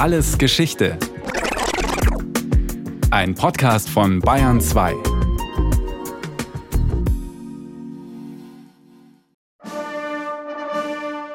Alles 0.00 0.38
Geschichte. 0.38 0.96
Ein 3.10 3.34
Podcast 3.34 3.90
von 3.90 4.20
Bayern 4.20 4.58
2. 4.58 4.94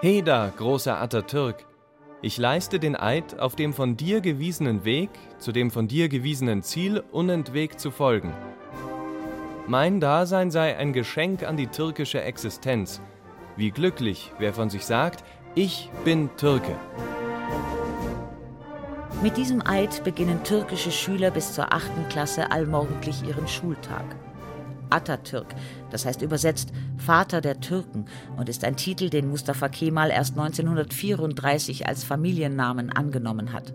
Heda, 0.02 0.52
großer 0.58 1.00
Atatürk, 1.00 1.64
ich 2.24 2.40
leiste 2.40 2.80
den 2.80 2.96
Eid, 2.96 3.40
auf 3.40 3.56
dem 3.56 3.72
von 3.72 3.98
dir 3.98 4.20
gewiesenen 4.20 4.84
Weg, 4.84 5.12
zu 5.38 5.52
dem 5.52 5.70
von 5.70 5.88
dir 5.88 6.10
gewiesenen 6.10 6.64
Ziel 6.64 7.04
unentwegt 7.12 7.80
zu 7.80 7.92
folgen. 7.92 8.34
Mein 9.68 10.00
Dasein 10.00 10.50
sei 10.50 10.76
ein 10.76 10.92
Geschenk 10.92 11.44
an 11.44 11.56
die 11.56 11.68
türkische 11.68 12.24
Existenz. 12.24 13.00
Wie 13.58 13.70
glücklich, 13.70 14.32
wer 14.40 14.56
von 14.56 14.72
sich 14.72 14.88
sagt, 14.88 15.24
ich 15.54 15.92
bin 16.04 16.32
Türke. 16.36 16.76
Mit 19.26 19.38
diesem 19.38 19.66
Eid 19.66 20.04
beginnen 20.04 20.44
türkische 20.44 20.92
Schüler 20.92 21.32
bis 21.32 21.52
zur 21.56 21.74
achten 21.74 22.08
Klasse 22.10 22.52
allmorgendlich 22.52 23.24
ihren 23.28 23.48
Schultag. 23.48 24.06
Atatürk, 24.92 25.48
das 25.90 26.06
heißt 26.06 26.22
übersetzt 26.22 26.72
Vater 27.00 27.42
der 27.42 27.60
Türken 27.60 28.06
und 28.38 28.50
ist 28.50 28.64
ein 28.64 28.76
Titel, 28.76 29.10
den 29.10 29.28
Mustafa 29.28 29.68
Kemal 29.68 30.12
erst 30.12 30.38
1934 30.38 31.88
als 31.88 32.04
Familiennamen 32.04 32.92
angenommen 32.92 33.52
hat. 33.52 33.74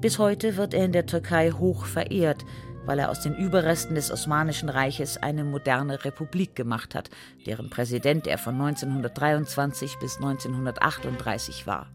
Bis 0.00 0.18
heute 0.18 0.56
wird 0.56 0.74
er 0.74 0.86
in 0.86 0.92
der 0.92 1.06
Türkei 1.06 1.52
hoch 1.52 1.84
verehrt, 1.84 2.44
weil 2.84 2.98
er 2.98 3.10
aus 3.10 3.20
den 3.20 3.36
Überresten 3.36 3.94
des 3.94 4.10
Osmanischen 4.10 4.68
Reiches 4.68 5.18
eine 5.18 5.44
moderne 5.44 6.04
Republik 6.04 6.56
gemacht 6.56 6.96
hat, 6.96 7.10
deren 7.46 7.70
Präsident 7.70 8.26
er 8.26 8.38
von 8.38 8.54
1923 8.60 10.00
bis 10.00 10.16
1938 10.16 11.68
war. 11.68 11.86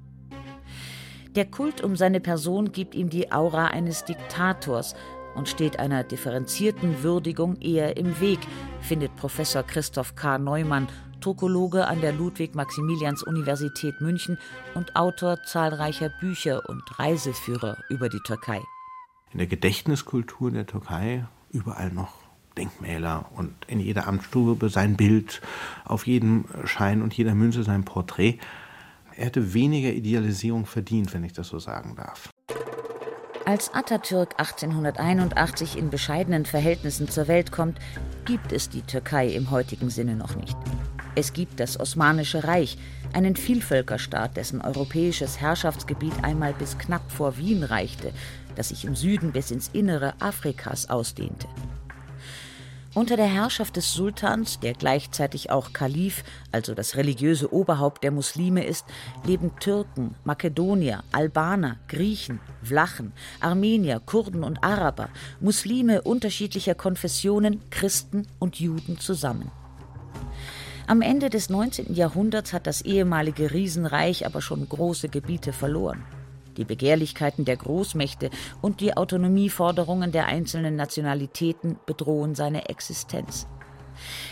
Der 1.36 1.46
Kult 1.46 1.82
um 1.82 1.96
seine 1.96 2.20
Person 2.20 2.72
gibt 2.72 2.96
ihm 2.96 3.10
die 3.10 3.32
Aura 3.32 3.68
eines 3.68 4.04
Diktators 4.06 4.96
und 5.36 5.48
steht 5.48 5.80
einer 5.80 6.04
differenzierten 6.04 7.04
Würdigung 7.04 7.60
eher 7.62 7.96
im 7.98 8.20
Weg, 8.20 8.40
findet 8.82 9.16
Professor 9.16 9.64
Christoph 9.64 10.16
K. 10.16 10.38
Neumann, 10.38 10.90
Turkologe 11.22 11.88
an 11.88 12.02
der 12.02 12.12
Ludwig-Maximilians-Universität 12.14 14.02
München 14.02 14.38
und 14.76 14.96
Autor 14.96 15.44
zahlreicher 15.44 16.10
Bücher 16.20 16.68
und 16.68 16.84
Reiseführer 17.00 17.78
über 17.90 18.10
die 18.10 18.20
Türkei 18.20 18.62
in 19.32 19.38
der 19.38 19.48
Gedächtniskultur 19.48 20.52
der 20.52 20.66
Türkei 20.66 21.26
überall 21.52 21.92
noch 21.92 22.14
Denkmäler 22.58 23.30
und 23.36 23.54
in 23.68 23.80
jeder 23.80 24.08
Amtsstube 24.08 24.70
sein 24.70 24.98
Bild, 24.98 25.42
auf 25.86 26.06
jedem 26.06 26.46
Schein 26.66 27.02
und 27.02 27.14
jeder 27.14 27.34
Münze 27.34 27.64
sein 27.64 27.86
Porträt. 27.86 28.40
Er 29.22 29.28
hätte 29.28 29.54
weniger 29.54 29.92
Idealisierung 29.94 30.66
verdient, 30.66 31.14
wenn 31.14 31.24
ich 31.24 31.34
das 31.34 31.50
so 31.50 31.60
sagen 31.60 31.96
darf. 31.96 32.32
Als 33.46 33.72
Atatürk 33.72 34.32
1881 34.40 35.78
in 35.78 35.92
bescheidenen 35.92 36.44
Verhältnissen 36.44 37.08
zur 37.08 37.28
Welt 37.28 37.52
kommt, 37.52 37.78
gibt 38.26 38.52
es 38.52 38.70
die 38.70 38.82
Türkei 38.82 39.28
im 39.28 39.52
heutigen 39.52 39.92
Sinne 39.92 40.16
noch 40.16 40.36
nicht. 40.36 40.58
Es 41.14 41.34
gibt 41.34 41.60
das 41.60 41.80
Osmanische 41.80 42.46
Reich, 42.46 42.80
einen 43.14 43.36
Vielvölkerstaat, 43.36 44.38
dessen 44.38 44.60
europäisches 44.60 45.40
Herrschaftsgebiet 45.40 46.24
einmal 46.24 46.54
bis 46.54 46.80
knapp 46.80 47.12
vor 47.12 47.38
Wien 47.38 47.62
reichte, 47.62 48.14
das 48.56 48.70
sich 48.70 48.86
im 48.86 48.96
Süden 48.96 49.34
bis 49.34 49.52
ins 49.52 49.70
Innere 49.72 50.16
Afrikas 50.20 50.90
ausdehnte. 50.90 51.48
Unter 52.94 53.16
der 53.16 53.28
Herrschaft 53.28 53.78
des 53.78 53.94
Sultans, 53.94 54.60
der 54.60 54.74
gleichzeitig 54.74 55.50
auch 55.50 55.72
Kalif, 55.72 56.26
also 56.52 56.74
das 56.74 56.98
religiöse 56.98 57.54
Oberhaupt 57.54 58.04
der 58.04 58.12
Muslime 58.12 58.66
ist, 58.66 58.86
leben 59.26 59.52
Türken, 59.62 60.16
Makedonier, 60.26 61.02
Albaner, 61.14 61.78
Griechen, 61.88 62.42
Vlachen, 62.62 63.14
Armenier, 63.40 64.02
Kurden 64.06 64.44
und 64.44 64.62
Araber, 64.62 65.08
Muslime 65.40 66.02
unterschiedlicher 66.02 66.76
Konfessionen, 66.76 67.62
Christen 67.70 68.28
und 68.40 68.60
Juden 68.60 69.00
zusammen. 69.00 69.52
Am 70.86 71.02
Ende 71.02 71.30
des 71.30 71.50
19. 71.50 71.94
Jahrhunderts 71.94 72.52
hat 72.52 72.68
das 72.68 72.82
ehemalige 72.82 73.54
Riesenreich 73.54 74.26
aber 74.26 74.42
schon 74.42 74.68
große 74.68 75.08
Gebiete 75.08 75.54
verloren. 75.54 76.04
Die 76.58 76.66
Begehrlichkeiten 76.66 77.46
der 77.46 77.58
Großmächte 77.58 78.30
und 78.62 78.82
die 78.82 78.96
Autonomieforderungen 78.96 80.12
der 80.12 80.26
einzelnen 80.26 80.76
Nationalitäten 80.76 81.78
bedrohen 81.86 82.36
seine 82.36 82.70
Existenz. 82.70 83.48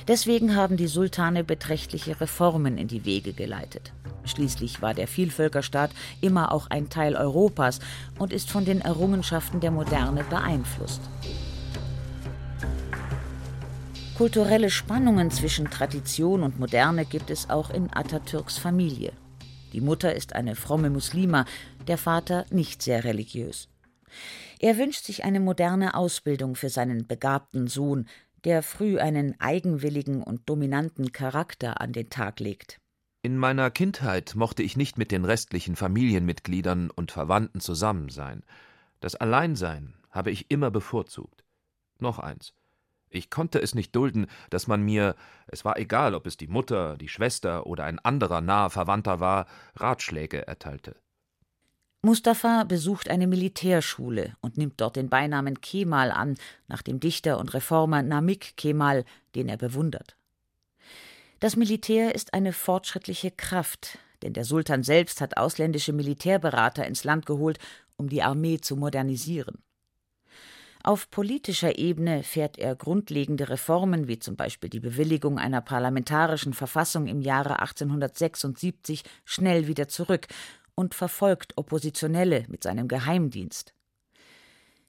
Deswegen 0.07 0.56
haben 0.56 0.78
die 0.78 0.88
Sultane 0.88 1.44
beträchtliche 1.44 2.19
Reformen 2.19 2.78
in 2.78 2.88
die 2.88 3.06
Wege 3.06 3.34
geleitet. 3.34 3.94
Schließlich 4.25 4.81
war 4.81 4.94
der 4.94 5.08
Vielvölkerstaat 5.08 5.91
immer 6.22 6.52
auch 6.52 6.68
ein 6.69 6.90
Teil 6.90 7.16
Europas 7.16 7.79
und 8.18 8.34
ist 8.34 8.50
von 8.50 8.66
den 8.66 8.81
Errungenschaften 8.81 9.59
der 9.59 9.72
Moderne 9.72 10.24
beeinflusst. 10.24 11.02
Kulturelle 14.18 14.69
Spannungen 14.69 15.31
zwischen 15.31 15.69
Tradition 15.69 16.44
und 16.44 16.59
Moderne 16.59 17.06
gibt 17.06 17.29
es 17.29 17.50
auch 17.50 17.69
in 17.69 17.90
Atatürks 17.94 18.58
Familie. 18.58 19.13
Die 19.72 19.81
Mutter 19.81 20.13
ist 20.13 20.35
eine 20.35 20.56
fromme 20.56 20.90
Muslima, 20.90 21.46
der 21.89 21.97
Vater 21.97 22.45
nicht 22.51 22.81
sehr 22.81 23.03
religiös. 23.03 23.67
Er 24.59 24.77
wünscht 24.77 25.03
sich 25.03 25.23
eine 25.23 25.39
moderne 25.39 25.95
Ausbildung 25.95 26.55
für 26.55 26.69
seinen 26.69 27.07
begabten 27.07 27.67
Sohn, 27.67 28.07
der 28.45 28.63
früh 28.63 29.00
einen 29.00 29.39
eigenwilligen 29.41 30.23
und 30.23 30.47
dominanten 30.47 31.11
Charakter 31.11 31.81
an 31.81 31.91
den 31.91 32.09
Tag 32.09 32.39
legt. 32.39 32.79
In 33.22 33.38
meiner 33.38 33.69
Kindheit 33.72 34.35
mochte 34.35 34.63
ich 34.63 34.78
nicht 34.78 34.97
mit 34.97 35.11
den 35.11 35.25
restlichen 35.25 35.75
Familienmitgliedern 35.75 36.89
und 36.89 37.11
Verwandten 37.11 37.59
zusammen 37.59 38.09
sein. 38.09 38.44
Das 39.01 39.16
Alleinsein 39.16 39.95
habe 40.11 40.31
ich 40.31 40.49
immer 40.51 40.72
bevorzugt. 40.72 41.44
Noch 41.97 42.19
eins. 42.19 42.53
Ich 43.09 43.29
konnte 43.29 43.59
es 43.59 43.73
nicht 43.73 43.95
dulden, 43.95 44.28
dass 44.51 44.67
man 44.67 44.83
mir, 44.83 45.16
es 45.47 45.66
war 45.66 45.78
egal, 45.78 46.13
ob 46.13 46.28
es 46.28 46.38
die 46.38 46.47
Mutter, 46.47 46.95
die 46.97 47.09
Schwester 47.09 47.66
oder 47.66 47.85
ein 47.85 47.99
anderer 47.99 48.41
naher 48.41 48.69
Verwandter 48.69 49.19
war, 49.19 49.47
Ratschläge 49.75 50.47
erteilte. 50.47 50.95
Mustafa 52.01 52.63
besucht 52.63 53.09
eine 53.09 53.27
Militärschule 53.27 54.33
und 54.39 54.57
nimmt 54.57 54.79
dort 54.79 54.95
den 54.95 55.09
Beinamen 55.09 55.59
Kemal 55.59 56.11
an, 56.11 56.35
nach 56.69 56.81
dem 56.81 57.01
Dichter 57.01 57.37
und 57.39 57.53
Reformer 57.53 58.01
Namik 58.03 58.55
Kemal, 58.55 59.03
den 59.35 59.49
er 59.49 59.57
bewundert. 59.57 60.15
Das 61.41 61.57
Militär 61.57 62.15
ist 62.15 62.33
eine 62.33 62.53
fortschrittliche 62.53 63.31
Kraft, 63.31 63.97
denn 64.21 64.31
der 64.31 64.45
Sultan 64.45 64.83
selbst 64.83 65.19
hat 65.19 65.35
ausländische 65.35 65.91
Militärberater 65.91 66.87
ins 66.87 67.03
Land 67.03 67.25
geholt, 67.25 67.59
um 67.97 68.07
die 68.07 68.23
Armee 68.23 68.59
zu 68.61 68.77
modernisieren. 68.77 69.61
Auf 70.81 71.11
politischer 71.11 71.77
Ebene 71.77 72.23
fährt 72.23 72.57
er 72.57 72.73
grundlegende 72.73 73.49
Reformen, 73.49 74.07
wie 74.07 74.19
zum 74.19 74.37
Beispiel 74.37 74.69
die 74.69 74.79
Bewilligung 74.79 75.37
einer 75.37 75.59
parlamentarischen 75.59 76.53
Verfassung 76.53 77.07
im 77.07 77.19
Jahre 77.19 77.59
1876, 77.59 79.03
schnell 79.25 79.67
wieder 79.67 79.89
zurück 79.89 80.27
und 80.79 80.95
verfolgt 80.95 81.57
Oppositionelle 81.57 82.45
mit 82.47 82.63
seinem 82.63 82.88
Geheimdienst. 82.88 83.73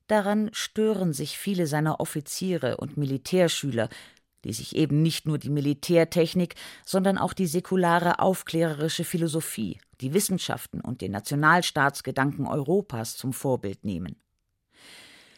Daran 0.07 0.51
stören 0.53 1.13
sich 1.13 1.37
viele 1.37 1.67
seiner 1.67 1.99
Offiziere 1.99 2.77
und 2.77 2.97
Militärschüler, 2.97 3.89
die 4.45 4.53
sich 4.53 4.77
eben 4.77 5.03
nicht 5.03 5.27
nur 5.27 5.39
die 5.39 5.51
Militärtechnik, 5.51 6.55
sondern 6.87 7.19
auch 7.19 7.33
die 7.33 7.49
säkulare 7.49 8.21
aufklärerische 8.21 9.03
Philosophie, 9.03 9.81
die 10.01 10.15
Wissenschaften 10.15 10.81
und 10.81 11.01
den 11.01 11.11
Nationalstaatsgedanken 11.11 12.47
Europas 12.47 13.17
zum 13.17 13.33
Vorbild 13.33 13.85
nehmen. 13.85 14.15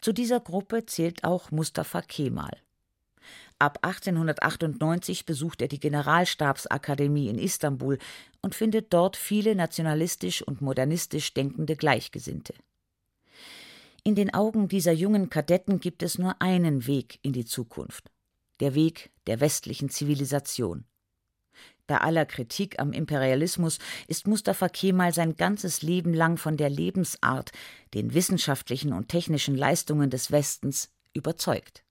Zu 0.01 0.13
dieser 0.13 0.39
Gruppe 0.39 0.85
zählt 0.85 1.23
auch 1.23 1.49
Mustafa 1.49 2.03
Kemal. 2.03 2.61
Ab 3.63 3.79
1898 3.81 5.25
besucht 5.25 5.61
er 5.61 5.69
die 5.69 5.79
Generalstabsakademie 5.79 7.29
in 7.29 7.39
Istanbul 7.39 7.97
und 8.41 8.55
findet 8.55 8.93
dort 8.93 9.15
viele 9.15 9.55
nationalistisch 9.55 10.41
und 10.41 10.59
modernistisch 10.59 11.33
denkende 11.33 11.77
Gleichgesinnte. 11.77 12.55
In 14.03 14.15
den 14.15 14.33
Augen 14.33 14.67
dieser 14.67 14.91
jungen 14.91 15.29
Kadetten 15.29 15.79
gibt 15.79 16.03
es 16.03 16.17
nur 16.17 16.41
einen 16.41 16.87
Weg 16.87 17.19
in 17.21 17.31
die 17.31 17.45
Zukunft, 17.45 18.11
der 18.59 18.75
Weg 18.75 19.11
der 19.27 19.39
westlichen 19.39 19.87
Zivilisation. 19.87 20.83
Bei 21.87 21.99
aller 21.99 22.25
Kritik 22.25 22.81
am 22.81 22.91
Imperialismus 22.91 23.79
ist 24.09 24.27
Mustafa 24.27 24.67
Kemal 24.67 25.13
sein 25.13 25.37
ganzes 25.37 25.81
Leben 25.81 26.13
lang 26.13 26.35
von 26.35 26.57
der 26.57 26.69
Lebensart, 26.69 27.53
den 27.93 28.13
wissenschaftlichen 28.13 28.91
und 28.91 29.07
technischen 29.07 29.55
Leistungen 29.55 30.09
des 30.09 30.33
Westens 30.33 30.89
überzeugt. 31.13 31.85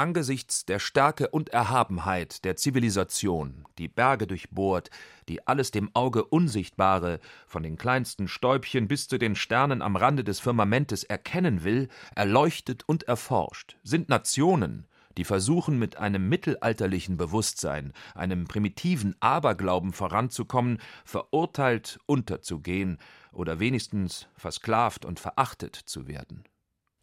Angesichts 0.00 0.64
der 0.64 0.78
Stärke 0.78 1.28
und 1.28 1.50
Erhabenheit 1.50 2.46
der 2.46 2.56
Zivilisation, 2.56 3.66
die 3.76 3.86
Berge 3.86 4.26
durchbohrt, 4.26 4.88
die 5.28 5.46
alles 5.46 5.72
dem 5.72 5.90
Auge 5.92 6.24
Unsichtbare, 6.24 7.20
von 7.46 7.62
den 7.62 7.76
kleinsten 7.76 8.26
Stäubchen 8.26 8.88
bis 8.88 9.08
zu 9.08 9.18
den 9.18 9.36
Sternen 9.36 9.82
am 9.82 9.96
Rande 9.96 10.24
des 10.24 10.40
Firmamentes 10.40 11.04
erkennen 11.04 11.64
will, 11.64 11.88
erleuchtet 12.14 12.82
und 12.88 13.02
erforscht, 13.02 13.76
sind 13.82 14.08
Nationen, 14.08 14.86
die 15.18 15.24
versuchen, 15.24 15.78
mit 15.78 15.98
einem 15.98 16.30
mittelalterlichen 16.30 17.18
Bewusstsein, 17.18 17.92
einem 18.14 18.44
primitiven 18.44 19.16
Aberglauben 19.20 19.92
voranzukommen, 19.92 20.78
verurteilt 21.04 21.98
unterzugehen 22.06 22.96
oder 23.32 23.60
wenigstens 23.60 24.28
versklavt 24.34 25.04
und 25.04 25.20
verachtet 25.20 25.76
zu 25.76 26.08
werden. 26.08 26.44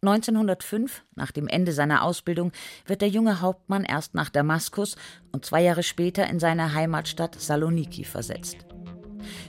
1905, 0.00 1.02
nach 1.16 1.32
dem 1.32 1.48
Ende 1.48 1.72
seiner 1.72 2.04
Ausbildung, 2.04 2.52
wird 2.86 3.00
der 3.00 3.08
junge 3.08 3.40
Hauptmann 3.40 3.82
erst 3.82 4.14
nach 4.14 4.30
Damaskus 4.30 4.94
und 5.32 5.44
zwei 5.44 5.62
Jahre 5.62 5.82
später 5.82 6.28
in 6.28 6.38
seine 6.38 6.72
Heimatstadt 6.72 7.34
Saloniki 7.40 8.04
versetzt. 8.04 8.58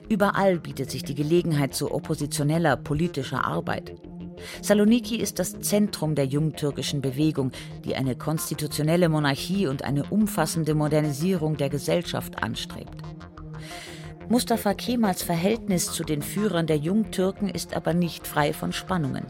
Überall 0.10 0.58
bietet 0.58 0.90
sich 0.90 1.04
die 1.04 1.14
Gelegenheit 1.14 1.76
zu 1.76 1.94
oppositioneller 1.94 2.78
politischer 2.78 3.46
Arbeit. 3.46 3.94
Saloniki 4.64 5.18
ist 5.18 5.38
das 5.38 5.60
Zentrum 5.60 6.16
der 6.16 6.26
jungtürkischen 6.26 7.02
Bewegung, 7.02 7.52
die 7.86 7.96
eine 7.96 8.16
konstitutionelle 8.16 9.08
Monarchie 9.08 9.68
und 9.68 9.84
eine 9.84 10.06
umfassende 10.06 10.74
Modernisierung 10.74 11.58
der 11.58 11.70
Gesellschaft 11.70 12.42
anstrebt. 12.42 13.04
Mustafa 14.30 14.74
Kemals 14.74 15.22
Verhältnis 15.22 15.92
zu 15.92 16.04
den 16.04 16.24
Führern 16.24 16.66
der 16.66 16.78
Jungtürken 16.78 17.50
ist 17.50 17.76
aber 17.76 17.94
nicht 17.94 18.26
frei 18.26 18.52
von 18.52 18.74
Spannungen. 18.74 19.28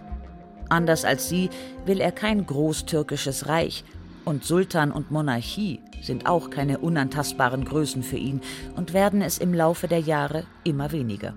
Anders 0.70 1.04
als 1.04 1.28
sie 1.28 1.50
will 1.86 2.00
er 2.00 2.12
kein 2.12 2.46
großtürkisches 2.46 3.48
Reich, 3.48 3.84
und 4.26 4.44
Sultan 4.44 4.92
und 4.92 5.10
Monarchie 5.12 5.80
sind 6.02 6.28
auch 6.28 6.50
keine 6.52 6.78
unantastbaren 6.80 7.66
Größen 7.66 8.04
für 8.04 8.18
ihn 8.18 8.42
und 8.76 8.94
werden 8.94 9.22
es 9.22 9.40
im 9.40 9.54
Laufe 9.54 9.88
der 9.88 10.00
Jahre 10.00 10.46
immer 10.64 10.92
weniger. 10.92 11.34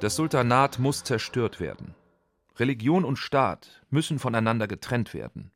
Das 0.00 0.16
Sultanat 0.16 0.78
muss 0.78 1.04
zerstört 1.04 1.60
werden. 1.60 1.94
Religion 2.58 3.04
und 3.04 3.16
Staat 3.16 3.82
müssen 3.90 4.18
voneinander 4.18 4.66
getrennt 4.66 5.12
werden. 5.12 5.50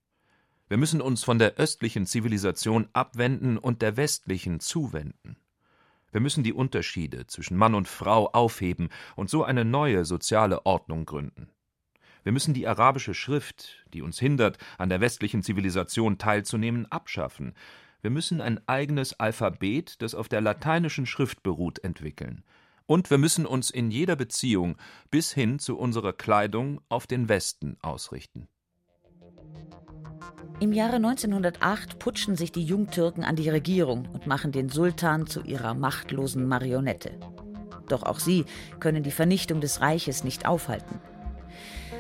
Wir 0.69 0.77
müssen 0.77 1.01
uns 1.01 1.25
von 1.25 1.39
der 1.39 1.55
östlichen 1.55 2.05
Zivilisation 2.05 2.89
abwenden 2.93 3.57
und 3.57 3.81
der 3.81 3.97
westlichen 3.97 4.61
zuwenden. 4.61 5.37
Wir 6.15 6.21
müssen 6.21 6.45
die 6.45 6.53
Unterschiede 6.53 7.27
zwischen 7.27 7.57
Mann 7.57 7.75
und 7.75 7.89
Frau 7.89 8.29
aufheben 8.31 8.91
und 9.17 9.29
so 9.29 9.43
eine 9.43 9.65
neue 9.65 10.05
soziale 10.05 10.65
Ordnung 10.65 11.07
gründen. 11.07 11.51
Wir 12.23 12.31
müssen 12.31 12.55
die 12.55 12.69
arabische 12.69 13.15
Schrift, 13.15 13.85
die 13.93 14.01
uns 14.01 14.21
hindert, 14.21 14.59
an 14.79 14.91
der 14.91 15.01
westlichen 15.01 15.43
Zivilisation 15.43 16.17
teilzunehmen, 16.17 16.87
abschaffen. 16.87 17.55
Wir 18.01 18.13
müssen 18.13 18.41
ein 18.41 18.61
eigenes 18.69 19.19
Alphabet, 19.19 20.01
das 20.03 20.15
auf 20.15 20.29
der 20.29 20.41
lateinischen 20.41 21.07
Schrift 21.07 21.43
beruht, 21.43 21.83
entwickeln. 21.83 22.45
Und 22.87 23.11
wir 23.11 23.19
müssen 23.19 23.45
uns 23.45 23.71
in 23.71 23.91
jeder 23.91 24.15
Beziehung 24.15 24.77
bis 25.11 25.33
hin 25.33 25.59
zu 25.59 25.77
unserer 25.77 26.13
Kleidung 26.13 26.81
auf 26.89 27.09
den 27.09 27.29
Westen 27.29 27.77
ausrichten. 27.81 28.47
Im 30.65 30.73
Jahre 30.73 30.97
1908 30.97 31.99
putschen 31.99 32.37
sich 32.37 32.51
die 32.51 32.65
Jungtürken 32.65 33.23
an 33.23 33.37
die 33.37 33.51
Regierung 33.51 34.09
und 34.15 34.27
machen 34.27 34.51
den 34.51 34.71
Sultan 34.71 35.27
zu 35.27 35.43
ihrer 35.43 35.75
machtlosen 35.75 36.49
Marionette. 36.49 37.11
Doch 37.87 38.03
auch 38.03 38.19
sie 38.19 38.47
können 38.81 39.03
die 39.03 39.11
Vernichtung 39.11 39.61
des 39.61 39.83
Reiches 39.83 40.25
nicht 40.25 40.47
aufhalten. 40.47 41.01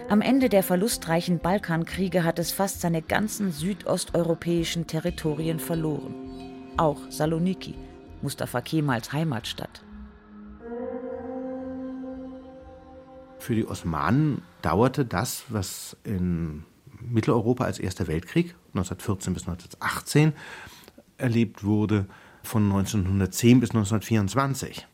Am 0.08 0.22
Ende 0.22 0.48
der 0.48 0.62
verlustreichen 0.62 1.40
Balkankriege 1.40 2.24
hat 2.24 2.38
es 2.38 2.52
fast 2.52 2.80
seine 2.80 3.02
ganzen 3.02 3.52
südosteuropäischen 3.52 4.86
Territorien 4.86 5.58
verloren. 5.58 6.14
Auch 6.78 7.00
Saloniki, 7.10 7.74
Mustafa 8.22 8.62
Kemals 8.62 9.12
Heimatstadt. 9.12 9.84
Für 13.40 13.54
die 13.54 13.66
Osmanen 13.66 14.40
dauerte 14.62 15.04
das, 15.04 15.44
was 15.50 15.98
in 16.02 16.64
Mitteleuropa 17.08 17.64
als 17.64 17.78
Erster 17.78 18.06
Weltkrieg 18.06 18.54
1914 18.74 19.34
bis 19.34 19.42
1918 19.48 20.32
erlebt 21.16 21.64
wurde, 21.64 22.06
von 22.44 22.64
1910 22.64 23.60
bis 23.60 23.70
1924. 23.70 24.86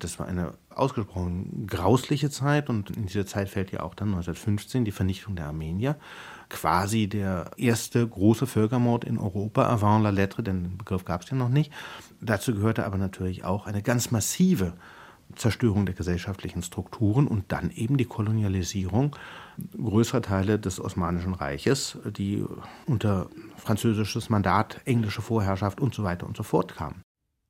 Das 0.00 0.18
war 0.18 0.26
eine 0.26 0.54
ausgesprochen 0.70 1.66
grausliche 1.66 2.28
Zeit 2.30 2.68
und 2.68 2.90
in 2.90 3.06
diese 3.06 3.24
Zeit 3.26 3.48
fällt 3.48 3.70
ja 3.70 3.80
auch 3.80 3.94
dann 3.94 4.08
1915 4.08 4.84
die 4.84 4.92
Vernichtung 4.92 5.36
der 5.36 5.46
Armenier. 5.46 5.96
Quasi 6.48 7.06
der 7.06 7.50
erste 7.56 8.06
große 8.06 8.46
Völkermord 8.46 9.04
in 9.04 9.18
Europa 9.18 9.66
avant 9.66 10.02
la 10.02 10.10
lettre, 10.10 10.42
denn 10.42 10.64
den 10.64 10.78
Begriff 10.78 11.04
gab 11.04 11.22
es 11.22 11.30
ja 11.30 11.36
noch 11.36 11.48
nicht. 11.48 11.72
Dazu 12.20 12.54
gehörte 12.54 12.84
aber 12.84 12.98
natürlich 12.98 13.44
auch 13.44 13.66
eine 13.66 13.82
ganz 13.82 14.10
massive 14.10 14.74
Zerstörung 15.36 15.86
der 15.86 15.94
gesellschaftlichen 15.94 16.62
Strukturen 16.62 17.26
und 17.26 17.50
dann 17.52 17.70
eben 17.70 17.96
die 17.96 18.04
Kolonialisierung 18.04 19.16
größerer 19.76 20.22
Teile 20.22 20.58
des 20.58 20.80
Osmanischen 20.80 21.34
Reiches, 21.34 21.98
die 22.16 22.44
unter 22.86 23.28
französisches 23.56 24.30
Mandat, 24.30 24.80
englische 24.84 25.22
Vorherrschaft 25.22 25.80
und 25.80 25.94
so 25.94 26.02
weiter 26.04 26.26
und 26.26 26.36
so 26.36 26.42
fort 26.42 26.74
kamen. 26.76 27.02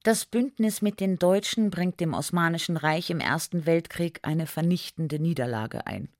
Das 0.02 0.26
Bündnis 0.26 0.82
mit 0.82 1.00
den 1.00 1.18
Deutschen 1.18 1.70
bringt 1.70 1.98
dem 1.98 2.12
Osmanischen 2.12 2.76
Reich 2.76 3.08
im 3.08 3.20
Ersten 3.20 3.64
Weltkrieg 3.64 4.20
eine 4.22 4.46
vernichtende 4.46 5.18
Niederlage 5.18 5.86
ein. 5.86 6.10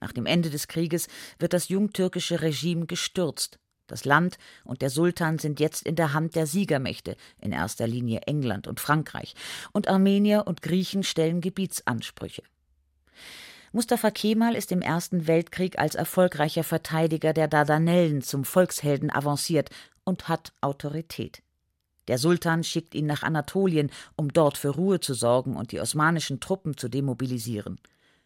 Nach 0.00 0.12
dem 0.12 0.26
Ende 0.26 0.50
des 0.50 0.68
Krieges 0.68 1.08
wird 1.38 1.52
das 1.52 1.68
jungtürkische 1.68 2.42
Regime 2.42 2.86
gestürzt. 2.86 3.58
Das 3.86 4.04
Land 4.04 4.38
und 4.64 4.82
der 4.82 4.90
Sultan 4.90 5.38
sind 5.38 5.60
jetzt 5.60 5.86
in 5.86 5.96
der 5.96 6.12
Hand 6.12 6.36
der 6.36 6.46
Siegermächte, 6.46 7.16
in 7.40 7.52
erster 7.52 7.86
Linie 7.86 8.22
England 8.22 8.66
und 8.66 8.80
Frankreich, 8.80 9.34
und 9.72 9.88
Armenier 9.88 10.44
und 10.46 10.62
Griechen 10.62 11.02
stellen 11.02 11.40
Gebietsansprüche. 11.40 12.42
Mustafa 13.72 14.10
Kemal 14.10 14.54
ist 14.54 14.70
im 14.70 14.82
Ersten 14.82 15.26
Weltkrieg 15.26 15.78
als 15.78 15.96
erfolgreicher 15.96 16.62
Verteidiger 16.62 17.32
der 17.32 17.48
Dardanellen 17.48 18.22
zum 18.22 18.44
Volkshelden 18.44 19.10
avanciert 19.10 19.70
und 20.04 20.28
hat 20.28 20.52
Autorität. 20.60 21.42
Der 22.08 22.18
Sultan 22.18 22.64
schickt 22.64 22.94
ihn 22.94 23.06
nach 23.06 23.22
Anatolien, 23.22 23.90
um 24.14 24.32
dort 24.32 24.58
für 24.58 24.68
Ruhe 24.68 25.00
zu 25.00 25.14
sorgen 25.14 25.56
und 25.56 25.72
die 25.72 25.80
osmanischen 25.80 26.38
Truppen 26.38 26.76
zu 26.76 26.88
demobilisieren. 26.88 27.80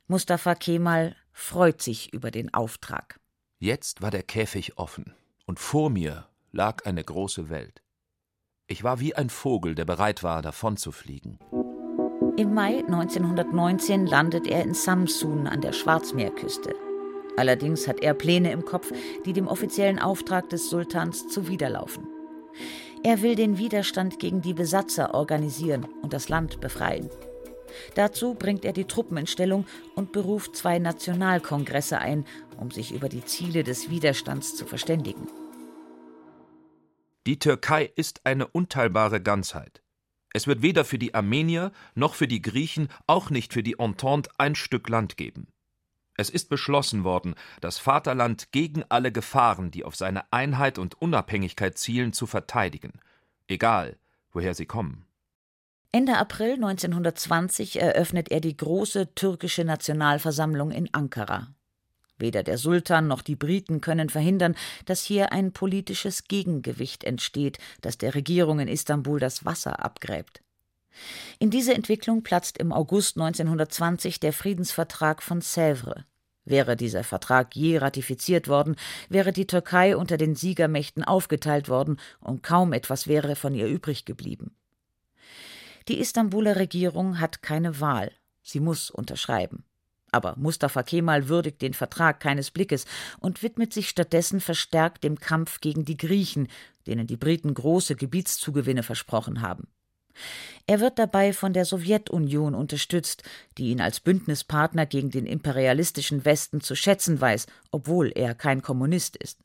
Mustafa 0.07 0.55
Kemal 0.55 1.17
freut 1.33 1.81
sich 1.81 2.13
über 2.13 2.31
den 2.31 2.53
Auftrag. 2.53 3.21
Jetzt 3.59 4.03
war 4.03 4.11
der 4.11 4.23
Käfig 4.23 4.79
offen, 4.79 5.15
und 5.49 5.59
vor 5.59 5.89
mir 5.89 6.27
lag 6.53 6.85
eine 6.85 7.03
große 7.03 7.49
Welt. 7.49 7.83
Ich 8.67 8.85
war 8.85 9.01
wie 9.01 9.15
ein 9.15 9.31
Vogel, 9.31 9.75
der 9.75 9.87
bereit 9.87 10.23
war, 10.23 10.43
davonzufliegen. 10.43 11.39
Im 12.37 12.53
Mai 12.53 12.85
1919 12.87 14.07
landet 14.07 14.47
er 14.47 14.63
in 14.63 14.75
Samsun 14.75 15.47
an 15.47 15.63
der 15.63 15.73
Schwarzmeerküste. 15.73 16.75
Allerdings 17.39 17.89
hat 17.89 18.01
er 18.01 18.13
Pläne 18.13 18.53
im 18.53 18.67
Kopf, 18.67 18.93
die 19.25 19.33
dem 19.33 19.49
offiziellen 19.49 19.99
Auftrag 19.99 20.51
des 20.51 20.69
Sultans 20.69 21.29
zuwiderlaufen. 21.29 22.07
Er 23.03 23.23
will 23.23 23.35
den 23.35 23.57
Widerstand 23.57 24.19
gegen 24.19 24.43
die 24.43 24.55
Besatzer 24.55 25.15
organisieren 25.15 25.87
und 26.03 26.13
das 26.13 26.29
Land 26.29 26.61
befreien. 26.61 27.09
Dazu 27.95 28.35
bringt 28.35 28.65
er 28.65 28.73
die 28.73 28.85
Truppen 28.85 29.17
in 29.17 29.27
Stellung 29.27 29.67
und 29.95 30.13
beruft 30.13 30.57
zwei 30.57 30.79
Nationalkongresse 30.79 31.99
ein, 31.99 32.25
um 32.59 32.71
sich 32.71 32.93
über 32.93 33.09
die 33.09 33.25
Ziele 33.25 33.65
des 33.65 33.91
Widerstands 33.91 34.57
zu 34.57 34.67
verständigen. 34.67 35.29
Die 37.27 37.39
Türkei 37.39 37.91
ist 37.95 38.25
eine 38.25 38.47
unteilbare 38.47 39.21
Ganzheit. 39.21 39.83
Es 40.33 40.47
wird 40.47 40.63
weder 40.63 40.85
für 40.85 40.99
die 40.99 41.15
Armenier 41.15 41.73
noch 41.95 42.15
für 42.15 42.29
die 42.29 42.43
Griechen, 42.43 42.89
auch 43.07 43.31
nicht 43.31 43.53
für 43.53 43.63
die 43.63 43.79
Entente 43.79 44.31
ein 44.39 44.55
Stück 44.55 44.89
Land 44.89 45.17
geben. 45.17 45.49
Es 46.17 46.31
ist 46.31 46.49
beschlossen 46.49 47.05
worden, 47.05 47.35
das 47.61 47.79
Vaterland 47.79 48.51
gegen 48.51 48.85
alle 48.89 49.13
Gefahren, 49.13 49.71
die 49.71 49.85
auf 49.85 49.95
seine 49.95 50.31
Einheit 50.33 50.79
und 50.79 51.01
Unabhängigkeit 51.01 51.79
zielen, 51.79 52.13
zu 52.13 52.27
verteidigen, 52.27 52.93
egal 53.47 53.97
woher 54.33 54.55
sie 54.55 54.67
kommen. 54.67 55.08
Ende 55.91 56.19
April 56.19 56.55
1920 56.55 57.81
eröffnet 57.81 58.31
er 58.31 58.41
die 58.41 58.57
große 58.57 59.15
türkische 59.15 59.65
Nationalversammlung 59.65 60.71
in 60.71 60.93
Ankara. 60.93 61.49
Weder 62.19 62.43
der 62.43 62.59
Sultan 62.59 63.07
noch 63.07 63.23
die 63.23 63.37
Briten 63.37 63.81
können 63.81 64.11
verhindern, 64.11 64.55
dass 64.85 65.03
hier 65.03 65.33
ein 65.33 65.53
politisches 65.53 66.25
Gegengewicht 66.25 67.05
entsteht, 67.05 67.59
das 67.81 67.97
der 67.97 68.15
Regierung 68.15 68.61
in 68.61 68.69
Istanbul 68.69 69.19
das 69.19 69.47
Wasser 69.47 69.83
abgräbt. 69.83 70.43
In 71.39 71.49
diese 71.49 71.73
Entwicklung 71.73 72.23
platzt 72.23 72.59
im 72.59 72.71
August 72.71 73.17
1920 73.17 74.21
der 74.21 74.35
Friedensvertrag 74.35 75.23
von 75.23 75.41
Sèvres. 75.41 76.03
Wäre 76.45 76.77
dieser 76.77 77.05
Vertrag 77.05 77.57
je 77.57 77.79
ratifiziert 77.79 78.49
worden, 78.49 78.77
wäre 79.09 79.33
die 79.33 79.47
Türkei 79.47 79.97
unter 79.97 80.19
den 80.19 80.35
Siegermächten 80.35 81.05
aufgeteilt 81.05 81.71
worden 81.71 81.99
und 82.21 82.43
kaum 82.43 82.75
etwas 82.75 83.07
wäre 83.07 83.37
von 83.37 83.55
ihr 83.55 83.69
übrig 83.69 84.05
geblieben. 84.05 84.55
Die 85.89 86.01
Istanbuler 86.01 86.57
Regierung 86.57 87.19
hat 87.19 87.41
keine 87.41 87.81
Wahl. 87.81 88.13
Sie 88.43 88.61
muss 88.61 88.91
unterschreiben. 88.91 89.65
Aber 90.11 90.35
Mustafa 90.37 90.83
Kemal 90.83 91.29
würdigt 91.29 91.63
den 91.63 91.73
Vertrag 91.73 92.21
keines 92.21 92.51
Blickes 92.51 92.85
und 93.21 93.43
widmet 93.43 93.73
sich 93.73 93.89
stattdessen 93.89 94.41
verstärkt 94.41 95.03
dem 95.03 95.19
Kampf 95.19 95.61
gegen 95.61 95.87
die 95.87 95.97
Griechen, 95.97 96.49
denen 96.87 97.07
die 97.07 97.17
Briten 97.17 97.55
große 97.55 97.97
Gebietszugewinne 97.97 98.83
versprochen 98.83 99.41
haben. 99.41 99.69
Er 100.67 100.81
wird 100.81 100.99
dabei 100.99 101.33
von 101.33 101.53
der 101.53 101.65
Sowjetunion 101.65 102.55
unterstützt, 102.55 103.23
die 103.57 103.71
ihn 103.71 103.81
als 103.81 104.01
Bündnispartner 104.01 104.85
gegen 104.85 105.11
den 105.11 105.27
imperialistischen 105.27 106.25
Westen 106.25 106.61
zu 106.61 106.75
schätzen 106.75 107.21
weiß, 107.21 107.47
obwohl 107.71 108.13
er 108.15 108.35
kein 108.35 108.61
Kommunist 108.61 109.17
ist. 109.17 109.39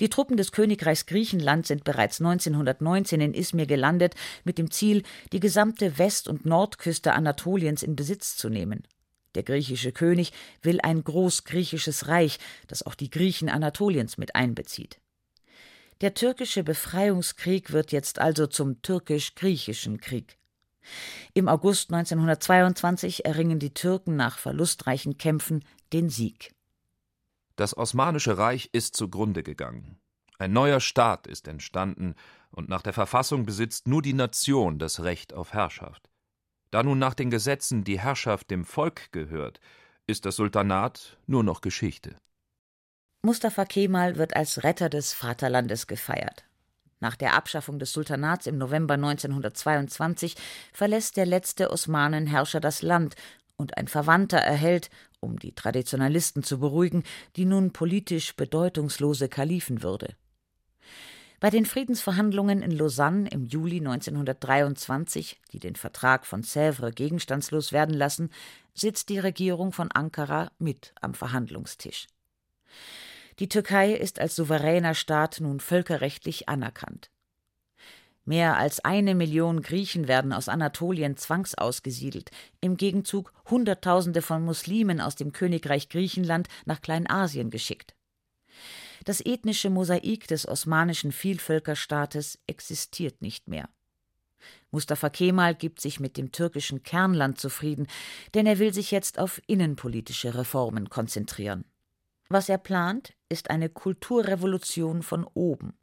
Die 0.00 0.08
Truppen 0.08 0.36
des 0.36 0.52
Königreichs 0.52 1.06
Griechenland 1.06 1.66
sind 1.66 1.84
bereits 1.84 2.20
1919 2.20 3.20
in 3.20 3.34
Izmir 3.34 3.66
gelandet, 3.66 4.14
mit 4.44 4.58
dem 4.58 4.70
Ziel, 4.70 5.02
die 5.32 5.40
gesamte 5.40 5.98
West- 5.98 6.28
und 6.28 6.46
Nordküste 6.46 7.12
Anatoliens 7.12 7.82
in 7.82 7.96
Besitz 7.96 8.36
zu 8.36 8.48
nehmen. 8.48 8.86
Der 9.34 9.42
griechische 9.42 9.92
König 9.92 10.32
will 10.62 10.80
ein 10.82 11.04
großgriechisches 11.04 12.08
Reich, 12.08 12.38
das 12.68 12.84
auch 12.84 12.94
die 12.94 13.10
Griechen 13.10 13.48
Anatoliens 13.48 14.16
mit 14.16 14.34
einbezieht. 14.34 14.98
Der 16.00 16.14
türkische 16.14 16.62
Befreiungskrieg 16.62 17.72
wird 17.72 17.92
jetzt 17.92 18.18
also 18.18 18.46
zum 18.46 18.82
türkisch-griechischen 18.82 20.00
Krieg. 20.00 20.38
Im 21.34 21.48
August 21.48 21.92
1922 21.92 23.24
erringen 23.24 23.58
die 23.58 23.74
Türken 23.74 24.16
nach 24.16 24.38
verlustreichen 24.38 25.18
Kämpfen 25.18 25.64
den 25.92 26.08
Sieg. 26.08 26.55
Das 27.56 27.76
Osmanische 27.76 28.36
Reich 28.36 28.68
ist 28.72 28.96
zugrunde 28.96 29.42
gegangen. 29.42 29.98
Ein 30.38 30.52
neuer 30.52 30.80
Staat 30.80 31.26
ist 31.26 31.48
entstanden, 31.48 32.14
und 32.50 32.68
nach 32.68 32.82
der 32.82 32.92
Verfassung 32.92 33.44
besitzt 33.46 33.88
nur 33.88 34.02
die 34.02 34.12
Nation 34.12 34.78
das 34.78 35.02
Recht 35.02 35.32
auf 35.32 35.52
Herrschaft. 35.52 36.08
Da 36.70 36.82
nun 36.82 36.98
nach 36.98 37.14
den 37.14 37.30
Gesetzen 37.30 37.84
die 37.84 37.98
Herrschaft 37.98 38.50
dem 38.50 38.64
Volk 38.64 39.10
gehört, 39.12 39.60
ist 40.06 40.26
das 40.26 40.36
Sultanat 40.36 41.18
nur 41.26 41.42
noch 41.42 41.60
Geschichte. 41.62 42.16
Mustafa 43.22 43.64
Kemal 43.64 44.16
wird 44.16 44.36
als 44.36 44.62
Retter 44.62 44.88
des 44.88 45.12
Vaterlandes 45.12 45.86
gefeiert. 45.86 46.44
Nach 47.00 47.16
der 47.16 47.34
Abschaffung 47.34 47.78
des 47.78 47.92
Sultanats 47.92 48.46
im 48.46 48.58
November 48.58 48.94
1922 48.94 50.36
verlässt 50.72 51.16
der 51.16 51.26
letzte 51.26 51.70
Osmanenherrscher 51.70 52.60
das 52.60 52.82
Land 52.82 53.16
und 53.56 53.76
ein 53.76 53.88
Verwandter 53.88 54.38
erhält, 54.38 54.90
um 55.26 55.38
die 55.38 55.52
Traditionalisten 55.52 56.42
zu 56.42 56.58
beruhigen, 56.58 57.02
die 57.36 57.44
nun 57.44 57.72
politisch 57.72 58.34
bedeutungslose 58.36 59.28
Kalifenwürde. 59.28 60.14
Bei 61.38 61.50
den 61.50 61.66
Friedensverhandlungen 61.66 62.62
in 62.62 62.70
Lausanne 62.70 63.28
im 63.28 63.44
Juli 63.44 63.78
1923, 63.78 65.38
die 65.52 65.58
den 65.58 65.76
Vertrag 65.76 66.24
von 66.24 66.42
Sèvres 66.42 66.92
gegenstandslos 66.92 67.72
werden 67.72 67.94
lassen, 67.94 68.30
sitzt 68.72 69.10
die 69.10 69.18
Regierung 69.18 69.72
von 69.72 69.90
Ankara 69.92 70.50
mit 70.58 70.94
am 71.02 71.12
Verhandlungstisch. 71.12 72.06
Die 73.38 73.50
Türkei 73.50 73.92
ist 73.92 74.18
als 74.18 74.34
souveräner 74.34 74.94
Staat 74.94 75.40
nun 75.40 75.60
völkerrechtlich 75.60 76.48
anerkannt. 76.48 77.10
Mehr 78.28 78.56
als 78.56 78.84
eine 78.84 79.14
Million 79.14 79.62
Griechen 79.62 80.08
werden 80.08 80.32
aus 80.32 80.48
Anatolien 80.48 81.16
zwangsausgesiedelt, 81.16 82.32
im 82.60 82.76
Gegenzug 82.76 83.32
Hunderttausende 83.48 84.20
von 84.20 84.44
Muslimen 84.44 85.00
aus 85.00 85.14
dem 85.14 85.32
Königreich 85.32 85.88
Griechenland 85.88 86.48
nach 86.64 86.80
Kleinasien 86.80 87.50
geschickt. 87.50 87.94
Das 89.04 89.24
ethnische 89.24 89.70
Mosaik 89.70 90.26
des 90.26 90.48
osmanischen 90.48 91.12
Vielvölkerstaates 91.12 92.40
existiert 92.48 93.22
nicht 93.22 93.46
mehr. 93.46 93.68
Mustafa 94.72 95.08
Kemal 95.08 95.54
gibt 95.54 95.80
sich 95.80 96.00
mit 96.00 96.16
dem 96.16 96.32
türkischen 96.32 96.82
Kernland 96.82 97.38
zufrieden, 97.38 97.86
denn 98.34 98.46
er 98.46 98.58
will 98.58 98.74
sich 98.74 98.90
jetzt 98.90 99.20
auf 99.20 99.40
innenpolitische 99.46 100.34
Reformen 100.34 100.90
konzentrieren. 100.90 101.64
Was 102.28 102.48
er 102.48 102.58
plant, 102.58 103.14
ist 103.28 103.50
eine 103.50 103.68
Kulturrevolution 103.68 105.04
von 105.04 105.24
oben. 105.32 105.78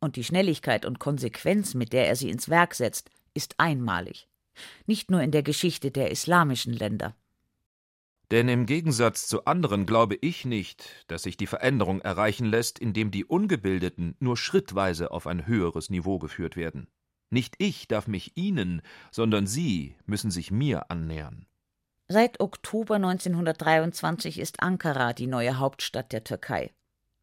Und 0.00 0.16
die 0.16 0.24
Schnelligkeit 0.24 0.86
und 0.86 0.98
Konsequenz, 0.98 1.74
mit 1.74 1.92
der 1.92 2.08
er 2.08 2.16
sie 2.16 2.30
ins 2.30 2.48
Werk 2.48 2.74
setzt, 2.74 3.10
ist 3.34 3.54
einmalig. 3.58 4.28
Nicht 4.86 5.10
nur 5.10 5.22
in 5.22 5.30
der 5.30 5.42
Geschichte 5.42 5.90
der 5.90 6.10
islamischen 6.10 6.72
Länder. 6.72 7.14
Denn 8.30 8.48
im 8.48 8.66
Gegensatz 8.66 9.26
zu 9.26 9.44
anderen 9.44 9.86
glaube 9.86 10.16
ich 10.20 10.44
nicht, 10.44 11.04
dass 11.08 11.24
sich 11.24 11.36
die 11.36 11.48
Veränderung 11.48 12.00
erreichen 12.00 12.46
lässt, 12.46 12.78
indem 12.78 13.10
die 13.10 13.24
Ungebildeten 13.24 14.14
nur 14.20 14.36
schrittweise 14.36 15.10
auf 15.10 15.26
ein 15.26 15.46
höheres 15.46 15.90
Niveau 15.90 16.18
geführt 16.18 16.56
werden. 16.56 16.86
Nicht 17.30 17.56
ich 17.58 17.88
darf 17.88 18.06
mich 18.06 18.36
ihnen, 18.36 18.82
sondern 19.10 19.46
sie 19.46 19.96
müssen 20.06 20.30
sich 20.30 20.50
mir 20.50 20.90
annähern. 20.90 21.46
Seit 22.08 22.40
Oktober 22.40 22.96
1923 22.96 24.38
ist 24.38 24.62
Ankara 24.62 25.12
die 25.12 25.28
neue 25.28 25.58
Hauptstadt 25.58 26.12
der 26.12 26.24
Türkei. 26.24 26.72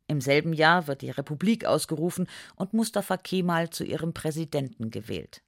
Im 0.07 0.21
selben 0.21 0.53
Jahr 0.53 0.87
wird 0.87 1.01
die 1.01 1.09
Republik 1.09 1.65
ausgerufen 1.65 2.27
und 2.55 2.73
Mustafa 2.73 3.17
Kemal 3.17 3.69
zu 3.69 3.83
ihrem 3.83 4.13
Präsidenten 4.13 4.89
gewählt. 4.89 5.41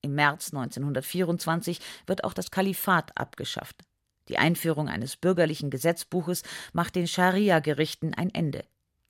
Im 0.00 0.14
März 0.14 0.52
1924 0.52 1.80
wird 2.06 2.24
auch 2.24 2.34
das 2.34 2.50
Kalifat 2.50 3.16
abgeschafft. 3.16 3.84
Die 4.28 4.38
Einführung 4.38 4.88
eines 4.88 5.16
bürgerlichen 5.16 5.70
Gesetzbuches 5.70 6.42
macht 6.72 6.96
den 6.96 7.06
Scharia-Gerichten 7.06 8.14
ein 8.14 8.34
Ende. 8.34 8.64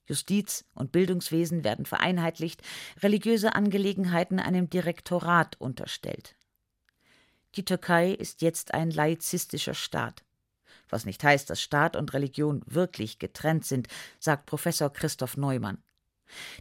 Justiz 0.07 0.65
und 0.75 0.93
Bildungswesen 0.93 1.65
werden 1.65 1.87
vereinheitlicht, 1.87 2.61
religiöse 3.03 3.55
Angelegenheiten 3.55 4.41
einem 4.41 4.69
Direktorat 4.69 5.59
unterstellt. 5.61 6.35
Die 7.57 7.65
Türkei 7.65 8.13
ist 8.13 8.43
jetzt 8.43 8.75
ein 8.75 8.91
laizistischer 8.91 9.75
Staat. 9.75 10.25
Was 10.93 11.07
nicht 11.07 11.25
heißt, 11.25 11.51
dass 11.51 11.61
Staat 11.61 11.97
und 11.97 12.13
Religion 12.13 12.63
wirklich 12.67 13.19
getrennt 13.19 13.65
sind, 13.65 13.89
sagt 14.21 14.47
Professor 14.47 14.93
Christoph 14.93 15.37
Neumann. 15.37 15.79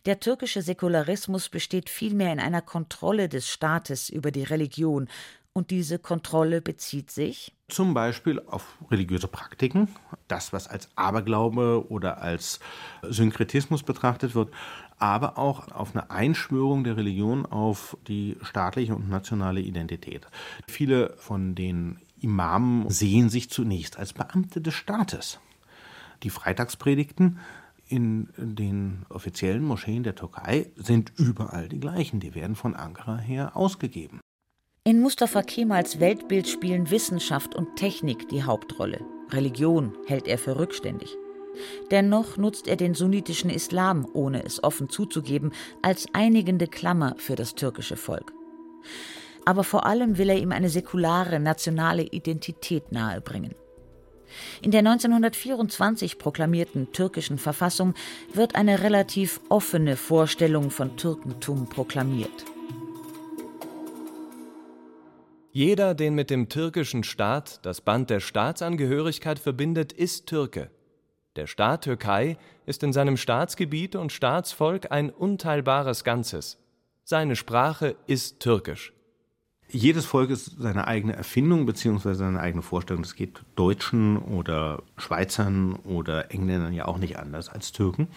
Der 0.05 0.19
türkische 0.19 0.61
Säkularismus 0.61 1.49
besteht 1.49 1.89
vielmehr 1.89 2.33
in 2.33 2.39
einer 2.39 2.61
Kontrolle 2.61 3.29
des 3.29 3.47
Staates 3.47 4.09
über 4.09 4.31
die 4.31 4.43
Religion, 4.43 5.07
und 5.53 5.69
diese 5.69 5.99
Kontrolle 5.99 6.61
bezieht 6.61 7.11
sich 7.11 7.53
zum 7.67 7.93
Beispiel 7.93 8.41
auf 8.47 8.77
religiöse 8.89 9.27
Praktiken, 9.27 9.89
das, 10.27 10.53
was 10.53 10.67
als 10.67 10.89
Aberglaube 10.95 11.85
oder 11.89 12.21
als 12.21 12.59
Synkretismus 13.01 13.83
betrachtet 13.83 14.35
wird, 14.35 14.53
aber 14.97 15.37
auch 15.37 15.71
auf 15.71 15.95
eine 15.95 16.09
Einschwörung 16.11 16.83
der 16.83 16.97
Religion 16.97 17.45
auf 17.45 17.97
die 18.07 18.37
staatliche 18.43 18.95
und 18.95 19.09
nationale 19.09 19.61
Identität. 19.61 20.27
Viele 20.67 21.15
von 21.17 21.55
den 21.55 21.99
Imamen 22.21 22.89
sehen 22.89 23.29
sich 23.29 23.49
zunächst 23.49 23.97
als 23.97 24.13
Beamte 24.13 24.61
des 24.61 24.73
Staates. 24.73 25.39
Die 26.23 26.29
Freitagspredigten 26.29 27.39
in 27.87 28.29
den 28.37 29.05
offiziellen 29.09 29.63
Moscheen 29.63 30.03
der 30.03 30.15
Türkei 30.15 30.71
sind 30.75 31.11
überall 31.17 31.67
die 31.67 31.79
gleichen. 31.79 32.19
Die 32.19 32.35
werden 32.35 32.55
von 32.55 32.75
Ankara 32.75 33.17
her 33.17 33.57
ausgegeben. 33.57 34.21
In 34.83 35.01
Mustafa 35.01 35.43
Kemals 35.43 35.99
Weltbild 35.99 36.47
spielen 36.47 36.89
Wissenschaft 36.89 37.53
und 37.53 37.75
Technik 37.75 38.29
die 38.29 38.43
Hauptrolle. 38.43 39.01
Religion 39.29 39.93
hält 40.07 40.27
er 40.27 40.37
für 40.37 40.57
rückständig. 40.57 41.15
Dennoch 41.91 42.37
nutzt 42.37 42.67
er 42.67 42.77
den 42.77 42.95
sunnitischen 42.95 43.49
Islam, 43.49 44.07
ohne 44.13 44.43
es 44.43 44.63
offen 44.63 44.89
zuzugeben, 44.89 45.51
als 45.81 46.07
einigende 46.13 46.67
Klammer 46.67 47.15
für 47.17 47.35
das 47.35 47.55
türkische 47.55 47.97
Volk. 47.97 48.33
Aber 49.45 49.63
vor 49.63 49.85
allem 49.85 50.17
will 50.17 50.29
er 50.29 50.37
ihm 50.37 50.51
eine 50.51 50.69
säkulare 50.69 51.39
nationale 51.39 52.03
Identität 52.03 52.91
nahebringen. 52.91 53.55
In 54.61 54.71
der 54.71 54.79
1924 54.79 56.17
proklamierten 56.17 56.91
türkischen 56.91 57.37
Verfassung 57.37 57.93
wird 58.33 58.55
eine 58.55 58.81
relativ 58.81 59.41
offene 59.49 59.97
Vorstellung 59.97 60.71
von 60.71 60.95
Türkentum 60.95 61.67
proklamiert. 61.67 62.45
Jeder, 65.53 65.95
den 65.95 66.15
mit 66.15 66.29
dem 66.29 66.47
türkischen 66.47 67.03
Staat 67.03 67.65
das 67.65 67.81
Band 67.81 68.09
der 68.09 68.21
Staatsangehörigkeit 68.21 69.37
verbindet, 69.37 69.91
ist 69.91 70.27
Türke. 70.27 70.71
Der 71.35 71.45
Staat 71.45 71.83
Türkei 71.83 72.37
ist 72.65 72.83
in 72.83 72.93
seinem 72.93 73.17
Staatsgebiet 73.17 73.97
und 73.97 74.13
Staatsvolk 74.13 74.91
ein 74.91 75.09
unteilbares 75.09 76.05
Ganzes. 76.05 76.57
Seine 77.03 77.35
Sprache 77.35 77.95
ist 78.07 78.39
türkisch. 78.39 78.93
Jedes 79.73 80.05
Volk 80.05 80.31
ist 80.31 80.57
seine 80.59 80.85
eigene 80.85 81.15
Erfindung 81.15 81.65
bzw. 81.65 82.13
seine 82.13 82.41
eigene 82.41 82.61
Vorstellung. 82.61 83.03
Das 83.03 83.15
geht 83.15 83.41
Deutschen 83.55 84.17
oder 84.17 84.83
Schweizern 84.97 85.73
oder 85.85 86.29
Engländern 86.33 86.73
ja 86.73 86.89
auch 86.89 86.97
nicht 86.97 87.17
anders 87.17 87.47
als 87.47 87.71
Türken. 87.71 88.09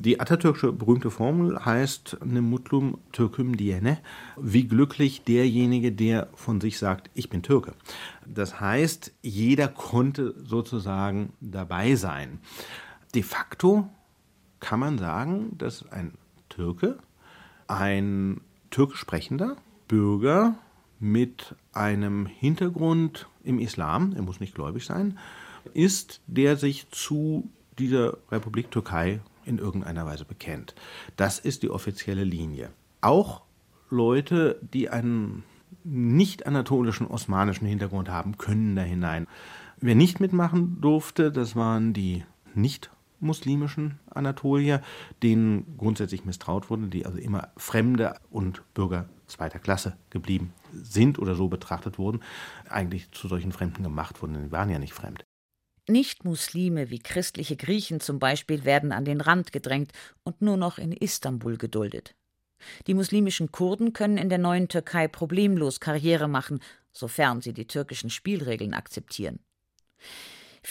Die 0.00 0.18
atatürkische 0.18 0.72
berühmte 0.72 1.12
Formel 1.12 1.64
heißt 1.64 2.18
Ne 2.24 2.42
mutlum 2.42 2.98
Türküm 3.12 3.56
diene, 3.56 3.98
wie 4.36 4.66
glücklich 4.66 5.22
derjenige, 5.22 5.92
der 5.92 6.30
von 6.34 6.60
sich 6.60 6.78
sagt, 6.78 7.10
ich 7.14 7.30
bin 7.30 7.42
Türke. 7.42 7.74
Das 8.26 8.60
heißt, 8.60 9.12
jeder 9.22 9.68
konnte 9.68 10.34
sozusagen 10.36 11.32
dabei 11.40 11.94
sein. 11.94 12.40
De 13.14 13.22
facto 13.22 13.88
kann 14.58 14.80
man 14.80 14.98
sagen, 14.98 15.56
dass 15.58 15.88
ein 15.92 16.14
Türke, 16.48 16.98
ein 17.68 18.40
türkisch 18.70 18.98
sprechender 18.98 19.56
Bürger 19.86 20.56
mit 21.00 21.54
einem 21.72 22.26
Hintergrund 22.26 23.28
im 23.44 23.58
Islam, 23.58 24.12
er 24.14 24.22
muss 24.22 24.40
nicht 24.40 24.54
gläubig 24.54 24.84
sein, 24.84 25.18
ist, 25.74 26.20
der 26.26 26.56
sich 26.56 26.88
zu 26.90 27.50
dieser 27.78 28.18
Republik 28.30 28.70
Türkei 28.70 29.20
in 29.44 29.58
irgendeiner 29.58 30.06
Weise 30.06 30.24
bekennt. 30.24 30.74
Das 31.16 31.38
ist 31.38 31.62
die 31.62 31.70
offizielle 31.70 32.24
Linie. 32.24 32.70
Auch 33.00 33.42
Leute, 33.90 34.58
die 34.72 34.90
einen 34.90 35.44
nicht 35.84 36.46
anatolischen 36.46 37.06
osmanischen 37.06 37.66
Hintergrund 37.66 38.08
haben, 38.08 38.36
können 38.36 38.76
da 38.76 38.82
hinein. 38.82 39.26
Wer 39.80 39.94
nicht 39.94 40.20
mitmachen 40.20 40.80
durfte, 40.80 41.30
das 41.30 41.56
waren 41.56 41.92
die 41.92 42.24
nicht 42.54 42.90
muslimischen 43.20 43.98
Anatolier, 44.10 44.82
denen 45.22 45.76
grundsätzlich 45.76 46.24
misstraut 46.24 46.70
wurde, 46.70 46.88
die 46.88 47.06
also 47.06 47.18
immer 47.18 47.48
Fremde 47.56 48.14
und 48.30 48.62
Bürger 48.74 49.08
zweiter 49.26 49.58
Klasse 49.58 49.96
geblieben 50.10 50.52
sind 50.72 51.18
oder 51.18 51.34
so 51.34 51.48
betrachtet 51.48 51.98
wurden, 51.98 52.20
eigentlich 52.68 53.10
zu 53.12 53.28
solchen 53.28 53.52
Fremden 53.52 53.82
gemacht 53.82 54.22
wurden, 54.22 54.42
die 54.44 54.52
waren 54.52 54.70
ja 54.70 54.78
nicht 54.78 54.94
fremd. 54.94 55.24
Nicht-Muslime 55.88 56.90
wie 56.90 56.98
christliche 56.98 57.56
Griechen 57.56 58.00
zum 58.00 58.18
Beispiel 58.18 58.64
werden 58.64 58.92
an 58.92 59.06
den 59.06 59.22
Rand 59.22 59.52
gedrängt 59.52 59.92
und 60.22 60.42
nur 60.42 60.58
noch 60.58 60.78
in 60.78 60.92
Istanbul 60.92 61.56
geduldet. 61.56 62.14
Die 62.86 62.94
muslimischen 62.94 63.52
Kurden 63.52 63.92
können 63.92 64.18
in 64.18 64.28
der 64.28 64.38
neuen 64.38 64.68
Türkei 64.68 65.08
problemlos 65.08 65.80
Karriere 65.80 66.28
machen, 66.28 66.60
sofern 66.92 67.40
sie 67.40 67.54
die 67.54 67.66
türkischen 67.66 68.10
Spielregeln 68.10 68.74
akzeptieren. 68.74 69.38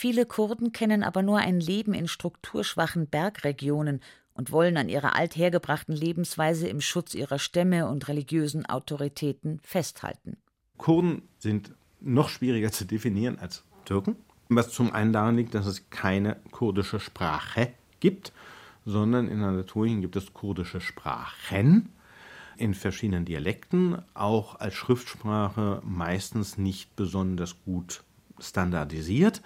Viele 0.00 0.26
Kurden 0.26 0.70
kennen 0.70 1.02
aber 1.02 1.22
nur 1.22 1.38
ein 1.38 1.58
Leben 1.58 1.92
in 1.92 2.06
strukturschwachen 2.06 3.08
Bergregionen 3.08 4.00
und 4.32 4.52
wollen 4.52 4.76
an 4.76 4.88
ihrer 4.88 5.16
althergebrachten 5.16 5.92
Lebensweise 5.92 6.68
im 6.68 6.80
Schutz 6.80 7.16
ihrer 7.16 7.40
Stämme 7.40 7.88
und 7.88 8.06
religiösen 8.06 8.64
Autoritäten 8.64 9.58
festhalten. 9.64 10.36
Kurden 10.76 11.22
sind 11.40 11.72
noch 11.98 12.28
schwieriger 12.28 12.70
zu 12.70 12.84
definieren 12.84 13.40
als 13.40 13.64
Türken, 13.86 14.14
was 14.48 14.70
zum 14.70 14.92
einen 14.92 15.12
daran 15.12 15.34
liegt, 15.34 15.56
dass 15.56 15.66
es 15.66 15.90
keine 15.90 16.36
kurdische 16.52 17.00
Sprache 17.00 17.72
gibt, 17.98 18.32
sondern 18.84 19.26
in 19.26 19.42
Anatolien 19.42 20.00
gibt 20.00 20.14
es 20.14 20.32
kurdische 20.32 20.80
Sprachen 20.80 21.88
in 22.56 22.72
verschiedenen 22.74 23.24
Dialekten, 23.24 24.00
auch 24.14 24.60
als 24.60 24.74
Schriftsprache 24.74 25.82
meistens 25.84 26.56
nicht 26.56 26.94
besonders 26.94 27.56
gut 27.64 28.04
standardisiert, 28.38 29.42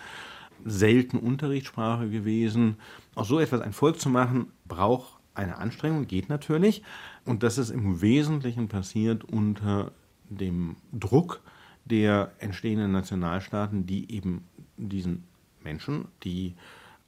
selten 0.64 1.18
Unterrichtssprache 1.18 2.08
gewesen. 2.08 2.76
Auch 3.14 3.24
so 3.24 3.38
etwas 3.38 3.60
ein 3.60 3.72
Volk 3.72 4.00
zu 4.00 4.08
machen, 4.08 4.46
braucht 4.66 5.18
eine 5.34 5.58
Anstrengung, 5.58 6.06
geht 6.06 6.28
natürlich. 6.28 6.82
Und 7.24 7.42
das 7.42 7.58
ist 7.58 7.70
im 7.70 8.00
Wesentlichen 8.00 8.68
passiert 8.68 9.24
unter 9.24 9.92
dem 10.28 10.76
Druck 10.92 11.40
der 11.84 12.32
entstehenden 12.38 12.92
Nationalstaaten, 12.92 13.86
die 13.86 14.12
eben 14.12 14.44
diesen 14.76 15.24
Menschen, 15.62 16.06
die 16.22 16.54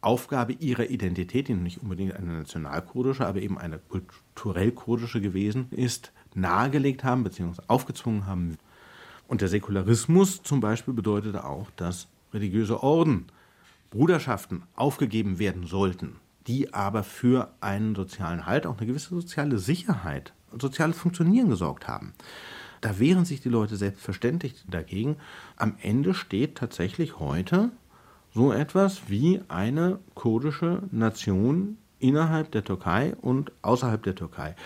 Aufgabe 0.00 0.52
ihrer 0.52 0.90
Identität, 0.90 1.49
die 1.49 1.54
nicht 1.54 1.82
unbedingt 1.82 2.14
eine 2.14 2.32
nationalkurdische, 2.32 3.26
aber 3.26 3.40
eben 3.40 3.56
eine 3.56 3.78
kulturell 3.78 4.73
kurdische 4.73 5.20
gewesen 5.20 5.68
ist, 5.70 6.12
nahegelegt 6.34 7.04
haben 7.04 7.25
bzw. 7.25 7.62
aufgezwungen 7.68 8.26
haben. 8.26 8.58
Und 9.28 9.40
der 9.40 9.49
Säkularismus 9.49 10.42
zum 10.42 10.61
Beispiel 10.61 10.92
bedeutete 10.92 11.44
auch, 11.44 11.70
dass 11.76 12.08
religiöse 12.34 12.82
Orden, 12.82 13.26
Bruderschaften 13.94 14.64
aufgegeben 14.74 15.38
werden 15.38 15.68
sollten, 15.68 16.16
die 16.48 16.74
aber 16.74 17.04
für 17.04 17.54
einen 17.60 17.94
sozialen 17.94 18.44
Halt, 18.44 18.66
auch 18.66 18.76
eine 18.76 18.88
gewisse 18.88 19.10
soziale 19.10 19.58
Sicherheit 19.58 20.34
und 20.50 20.60
soziales 20.60 20.98
Funktionieren 20.98 21.48
gesorgt 21.48 21.86
haben. 21.86 22.12
Da 22.80 22.98
wehren 22.98 23.24
sich 23.24 23.40
die 23.40 23.48
Leute 23.48 23.76
selbstverständlich 23.76 24.64
dagegen. 24.68 25.16
Am 25.56 25.76
Ende 25.80 26.12
steht 26.12 26.56
tatsächlich 26.56 27.20
heute 27.20 27.70
so 28.34 28.52
etwas 28.52 29.08
wie 29.08 29.40
eine 29.46 30.00
kurdische 30.14 30.82
Nation 30.90 31.78
innerhalb 32.00 32.50
der 32.50 32.64
Türkei 32.64 33.14
und 33.20 33.52
außerhalb 33.62 34.02
der 34.02 34.16
Türkei. 34.16 34.56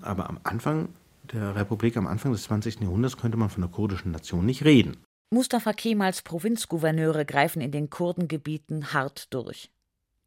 Aber 0.00 0.30
am 0.30 0.38
Anfang 0.44 0.90
der 1.32 1.56
Republik, 1.56 1.96
am 1.96 2.06
Anfang 2.06 2.30
des 2.30 2.44
20. 2.44 2.82
Jahrhunderts, 2.82 3.16
könnte 3.16 3.36
man 3.36 3.50
von 3.50 3.64
einer 3.64 3.72
kurdischen 3.72 4.12
Nation 4.12 4.46
nicht 4.46 4.64
reden. 4.64 4.96
Mustafa 5.30 5.72
Kemals 5.72 6.22
Provinzgouverneure 6.22 7.24
greifen 7.24 7.60
in 7.60 7.72
den 7.72 7.90
Kurdengebieten 7.90 8.92
hart 8.92 9.34
durch. 9.34 9.72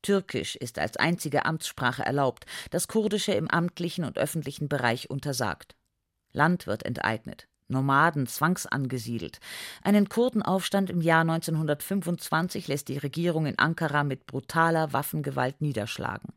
Türkisch 0.01 0.57
ist 0.57 0.77
als 0.77 0.97
einzige 0.97 1.45
Amtssprache 1.45 2.03
erlaubt, 2.03 2.45
das 2.69 2.89
Kurdische 2.89 3.31
im 3.31 3.49
amtlichen 3.49 4.03
und 4.03 4.17
öffentlichen 4.17 4.67
Bereich 4.67 5.09
untersagt. 5.09 5.77
Land 6.33 6.67
wird 6.67 6.85
enteignet. 6.85 7.47
Nomaden 7.69 8.27
zwangsangesiedelt. 8.27 9.39
Einen 9.83 10.09
Kurdenaufstand 10.09 10.89
im 10.89 11.01
Jahr 11.01 11.21
1925 11.21 12.67
lässt 12.67 12.89
die 12.89 12.97
Regierung 12.97 13.45
in 13.45 13.57
Ankara 13.57 14.03
mit 14.03 14.25
brutaler 14.25 14.91
Waffengewalt 14.91 15.61
niederschlagen. 15.61 16.33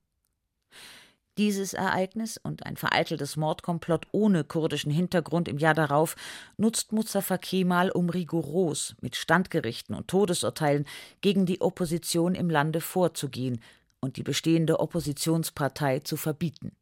Dieses 1.38 1.72
Ereignis 1.72 2.36
und 2.36 2.66
ein 2.66 2.76
vereiteltes 2.76 3.38
Mordkomplott 3.38 4.06
ohne 4.12 4.44
kurdischen 4.44 4.92
Hintergrund 4.92 5.48
im 5.48 5.56
Jahr 5.56 5.72
darauf 5.72 6.14
nutzt 6.58 6.92
Mustafa 6.92 7.38
Kemal, 7.38 7.90
um 7.90 8.10
rigoros 8.10 8.94
mit 9.00 9.16
Standgerichten 9.16 9.94
und 9.94 10.08
Todesurteilen 10.08 10.86
gegen 11.22 11.46
die 11.46 11.62
Opposition 11.62 12.34
im 12.34 12.50
Lande 12.50 12.82
vorzugehen 12.82 13.62
und 14.00 14.18
die 14.18 14.22
bestehende 14.22 14.78
Oppositionspartei 14.78 16.00
zu 16.00 16.18
verbieten. 16.18 16.72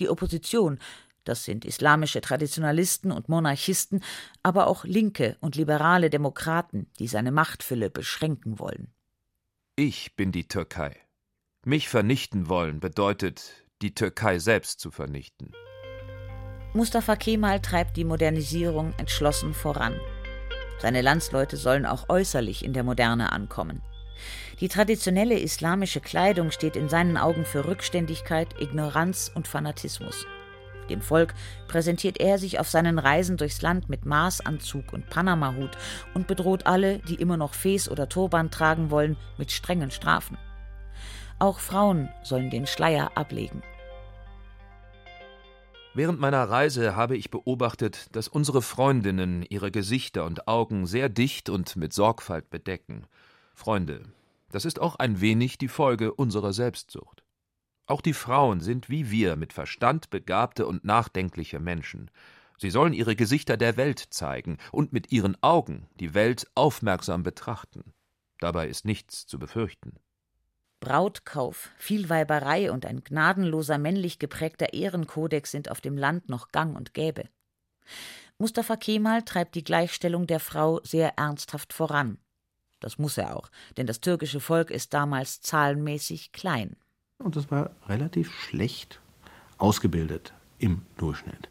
Die 0.00 0.08
Opposition, 0.08 0.78
das 1.24 1.44
sind 1.44 1.66
islamische 1.66 2.22
Traditionalisten 2.22 3.12
und 3.12 3.28
Monarchisten, 3.28 4.02
aber 4.42 4.66
auch 4.68 4.84
linke 4.84 5.36
und 5.40 5.56
liberale 5.56 6.08
Demokraten, 6.08 6.86
die 6.98 7.08
seine 7.08 7.32
Machtfülle 7.32 7.90
beschränken 7.90 8.58
wollen. 8.58 8.94
Ich 9.76 10.16
bin 10.16 10.32
die 10.32 10.48
Türkei. 10.48 10.96
Mich 11.68 11.90
vernichten 11.90 12.48
wollen 12.48 12.80
bedeutet, 12.80 13.52
die 13.82 13.92
Türkei 13.92 14.38
selbst 14.38 14.80
zu 14.80 14.90
vernichten. 14.90 15.52
Mustafa 16.72 17.14
Kemal 17.14 17.60
treibt 17.60 17.98
die 17.98 18.06
Modernisierung 18.06 18.94
entschlossen 18.96 19.52
voran. 19.52 20.00
Seine 20.78 21.02
Landsleute 21.02 21.58
sollen 21.58 21.84
auch 21.84 22.08
äußerlich 22.08 22.64
in 22.64 22.72
der 22.72 22.84
Moderne 22.84 23.32
ankommen. 23.32 23.82
Die 24.60 24.68
traditionelle 24.68 25.38
islamische 25.38 26.00
Kleidung 26.00 26.52
steht 26.52 26.74
in 26.74 26.88
seinen 26.88 27.18
Augen 27.18 27.44
für 27.44 27.66
Rückständigkeit, 27.66 28.58
Ignoranz 28.58 29.30
und 29.34 29.46
Fanatismus. 29.46 30.24
Dem 30.88 31.02
Volk 31.02 31.34
präsentiert 31.66 32.18
er 32.18 32.38
sich 32.38 32.58
auf 32.58 32.70
seinen 32.70 32.98
Reisen 32.98 33.36
durchs 33.36 33.60
Land 33.60 33.90
mit 33.90 34.06
Maßanzug 34.06 34.94
und 34.94 35.10
Panamahut 35.10 35.76
und 36.14 36.28
bedroht 36.28 36.64
alle, 36.64 37.00
die 37.00 37.16
immer 37.16 37.36
noch 37.36 37.52
Fes 37.52 37.90
oder 37.90 38.08
Turban 38.08 38.50
tragen 38.50 38.90
wollen, 38.90 39.18
mit 39.36 39.52
strengen 39.52 39.90
Strafen. 39.90 40.38
Auch 41.40 41.60
Frauen 41.60 42.08
sollen 42.24 42.50
den 42.50 42.66
Schleier 42.66 43.16
ablegen. 43.16 43.62
Während 45.94 46.18
meiner 46.20 46.44
Reise 46.48 46.96
habe 46.96 47.16
ich 47.16 47.30
beobachtet, 47.30 48.14
dass 48.14 48.28
unsere 48.28 48.60
Freundinnen 48.60 49.44
ihre 49.48 49.70
Gesichter 49.70 50.24
und 50.24 50.48
Augen 50.48 50.86
sehr 50.86 51.08
dicht 51.08 51.48
und 51.48 51.76
mit 51.76 51.92
Sorgfalt 51.92 52.50
bedecken. 52.50 53.06
Freunde, 53.54 54.02
das 54.50 54.64
ist 54.64 54.80
auch 54.80 54.96
ein 54.96 55.20
wenig 55.20 55.58
die 55.58 55.68
Folge 55.68 56.12
unserer 56.12 56.52
Selbstsucht. 56.52 57.22
Auch 57.86 58.00
die 58.00 58.14
Frauen 58.14 58.60
sind 58.60 58.90
wie 58.90 59.10
wir 59.10 59.36
mit 59.36 59.52
Verstand 59.52 60.10
begabte 60.10 60.66
und 60.66 60.84
nachdenkliche 60.84 61.60
Menschen. 61.60 62.10
Sie 62.58 62.70
sollen 62.70 62.92
ihre 62.92 63.14
Gesichter 63.14 63.56
der 63.56 63.76
Welt 63.76 64.00
zeigen 64.10 64.58
und 64.72 64.92
mit 64.92 65.12
ihren 65.12 65.40
Augen 65.42 65.86
die 66.00 66.14
Welt 66.14 66.48
aufmerksam 66.54 67.22
betrachten. 67.22 67.92
Dabei 68.40 68.68
ist 68.68 68.84
nichts 68.84 69.26
zu 69.26 69.38
befürchten. 69.38 69.94
Brautkauf, 70.80 71.70
Vielweiberei 71.78 72.70
und 72.70 72.86
ein 72.86 73.02
gnadenloser 73.02 73.78
männlich 73.78 74.18
geprägter 74.18 74.72
Ehrenkodex 74.72 75.50
sind 75.50 75.70
auf 75.70 75.80
dem 75.80 75.96
Land 75.96 76.28
noch 76.28 76.52
gang 76.52 76.76
und 76.76 76.94
gäbe. 76.94 77.28
Mustafa 78.38 78.76
Kemal 78.76 79.22
treibt 79.22 79.54
die 79.54 79.64
Gleichstellung 79.64 80.26
der 80.26 80.40
Frau 80.40 80.80
sehr 80.84 81.18
ernsthaft 81.18 81.72
voran. 81.72 82.18
Das 82.80 82.98
muss 82.98 83.18
er 83.18 83.36
auch, 83.36 83.50
denn 83.76 83.86
das 83.86 84.00
türkische 84.00 84.40
Volk 84.40 84.70
ist 84.70 84.94
damals 84.94 85.40
zahlenmäßig 85.40 86.30
klein 86.32 86.76
und 87.18 87.36
das 87.36 87.50
war 87.50 87.70
relativ 87.88 88.32
schlecht 88.32 89.00
ausgebildet 89.58 90.32
im 90.58 90.82
Durchschnitt. 90.96 91.48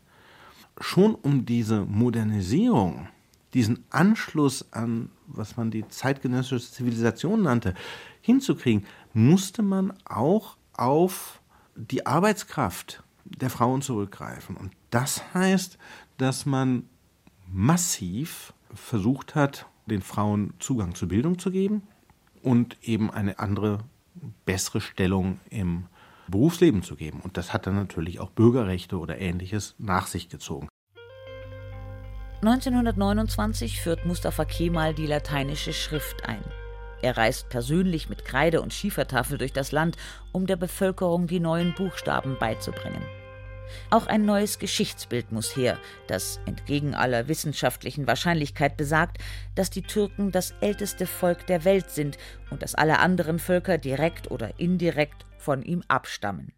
Schon 0.79 1.15
um 1.15 1.45
diese 1.45 1.81
Modernisierung, 1.81 3.09
diesen 3.53 3.83
Anschluss 3.89 4.71
an, 4.71 5.09
was 5.25 5.57
man 5.57 5.71
die 5.71 5.87
zeitgenössische 5.87 6.71
Zivilisation 6.71 7.41
nannte, 7.43 7.73
hinzukriegen, 8.21 8.85
musste 9.17 9.63
man 9.63 9.93
auch 10.05 10.57
auf 10.73 11.41
die 11.75 12.05
Arbeitskraft 12.05 13.01
der 13.25 13.49
Frauen 13.49 13.81
zurückgreifen. 13.81 14.55
Und 14.55 14.73
das 14.91 15.33
heißt, 15.33 15.79
dass 16.17 16.45
man 16.45 16.87
massiv 17.47 18.53
versucht 18.73 19.33
hat, 19.33 19.65
den 19.87 20.01
Frauen 20.01 20.53
Zugang 20.59 20.93
zur 20.93 21.07
Bildung 21.07 21.39
zu 21.39 21.49
geben 21.49 21.81
und 22.43 22.77
eben 22.83 23.09
eine 23.09 23.39
andere 23.39 23.79
bessere 24.45 24.81
Stellung 24.81 25.39
im 25.49 25.85
Berufsleben 26.27 26.83
zu 26.83 26.95
geben. 26.95 27.19
Und 27.21 27.37
das 27.37 27.53
hat 27.53 27.65
dann 27.65 27.75
natürlich 27.75 28.19
auch 28.19 28.29
Bürgerrechte 28.29 28.99
oder 28.99 29.17
ähnliches 29.17 29.73
nach 29.79 30.05
sich 30.05 30.29
gezogen. 30.29 30.67
1929 32.41 33.81
führt 33.81 34.05
Mustafa 34.05 34.45
Kemal 34.45 34.93
die 34.93 35.07
lateinische 35.07 35.73
Schrift 35.73 36.23
ein. 36.25 36.43
Er 37.01 37.17
reist 37.17 37.49
persönlich 37.49 38.09
mit 38.09 38.25
Kreide 38.25 38.61
und 38.61 38.73
Schiefertafel 38.73 39.37
durch 39.37 39.53
das 39.53 39.71
Land, 39.71 39.97
um 40.31 40.47
der 40.47 40.55
Bevölkerung 40.55 41.27
die 41.27 41.39
neuen 41.39 41.73
Buchstaben 41.75 42.37
beizubringen. 42.39 43.03
Auch 43.89 44.07
ein 44.07 44.25
neues 44.25 44.59
Geschichtsbild 44.59 45.31
muss 45.31 45.55
her, 45.55 45.77
das 46.07 46.39
entgegen 46.45 46.95
aller 46.95 47.27
wissenschaftlichen 47.27 48.07
Wahrscheinlichkeit 48.07 48.77
besagt, 48.77 49.17
dass 49.55 49.69
die 49.69 49.81
Türken 49.81 50.31
das 50.31 50.53
älteste 50.61 51.05
Volk 51.05 51.45
der 51.47 51.65
Welt 51.65 51.89
sind 51.91 52.17
und 52.49 52.61
dass 52.61 52.75
alle 52.75 52.99
anderen 52.99 53.39
Völker 53.39 53.77
direkt 53.77 54.31
oder 54.31 54.59
indirekt 54.59 55.25
von 55.37 55.63
ihm 55.63 55.83
abstammen. 55.87 56.53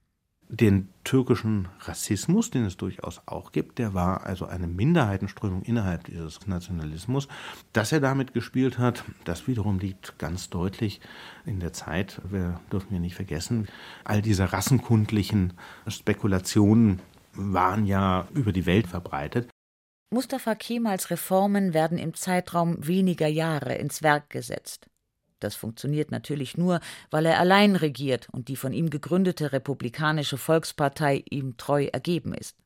Den 0.51 0.89
türkischen 1.03 1.67
Rassismus, 1.81 2.49
den 2.49 2.65
es 2.65 2.75
durchaus 2.75 3.21
auch 3.27 3.51
gibt, 3.51 3.77
der 3.77 3.93
war 3.93 4.25
also 4.25 4.45
eine 4.45 4.65
Minderheitenströmung 4.65 5.61
innerhalb 5.61 6.05
dieses 6.05 6.47
Nationalismus. 6.47 7.27
Dass 7.71 7.91
er 7.91 7.99
damit 7.99 8.33
gespielt 8.33 8.79
hat, 8.79 9.03
das 9.25 9.47
wiederum 9.47 9.77
liegt 9.77 10.17
ganz 10.17 10.49
deutlich 10.49 11.01
in 11.45 11.59
der 11.59 11.71
Zeit. 11.71 12.19
Wir 12.27 12.59
dürfen 12.71 12.91
ja 12.95 12.99
nicht 12.99 13.13
vergessen, 13.13 13.67
all 14.03 14.23
diese 14.23 14.51
rassenkundlichen 14.51 15.53
Spekulationen 15.87 16.99
waren 17.33 17.85
ja 17.85 18.27
über 18.33 18.51
die 18.51 18.65
Welt 18.65 18.87
verbreitet. 18.87 19.49
Mustafa 20.11 20.55
Kemals 20.55 21.11
Reformen 21.11 21.75
werden 21.75 21.99
im 21.99 22.15
Zeitraum 22.15 22.75
weniger 22.87 23.27
Jahre 23.27 23.75
ins 23.75 24.01
Werk 24.01 24.31
gesetzt. 24.31 24.87
Das 25.39 25.55
funktioniert 25.55 26.11
natürlich 26.11 26.57
nur, 26.57 26.79
weil 27.11 27.25
er 27.25 27.39
allein 27.39 27.75
regiert 27.75 28.27
und 28.31 28.47
die 28.47 28.55
von 28.55 28.73
ihm 28.73 28.89
gegründete 28.89 29.51
Republikanische 29.51 30.37
Volkspartei 30.37 31.23
ihm 31.29 31.57
treu 31.57 31.85
ergeben 31.85 32.33
ist. 32.33 32.57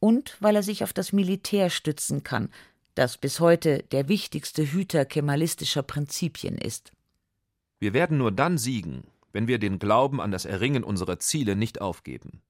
Und 0.00 0.36
weil 0.40 0.56
er 0.56 0.62
sich 0.62 0.84
auf 0.84 0.92
das 0.92 1.12
Militär 1.12 1.70
stützen 1.70 2.22
kann, 2.22 2.50
das 2.94 3.18
bis 3.18 3.40
heute 3.40 3.82
der 3.90 4.08
wichtigste 4.08 4.70
Hüter 4.70 5.04
kemalistischer 5.04 5.82
Prinzipien 5.82 6.56
ist. 6.56 6.92
Wir 7.80 7.92
werden 7.92 8.18
nur 8.18 8.30
dann 8.30 8.56
siegen, 8.56 9.04
wenn 9.32 9.48
wir 9.48 9.58
den 9.58 9.78
Glauben 9.78 10.20
an 10.20 10.30
das 10.30 10.44
Erringen 10.44 10.84
unserer 10.84 11.18
Ziele 11.18 11.56
nicht 11.56 11.80
aufgeben. 11.80 12.40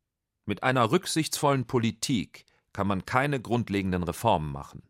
Mit 0.44 0.62
einer 0.62 0.90
rücksichtsvollen 0.90 1.64
Politik 1.66 2.44
kann 2.74 2.86
man 2.86 3.06
keine 3.06 3.40
grundlegenden 3.40 4.02
Reformen 4.02 4.52
machen. 4.52 4.82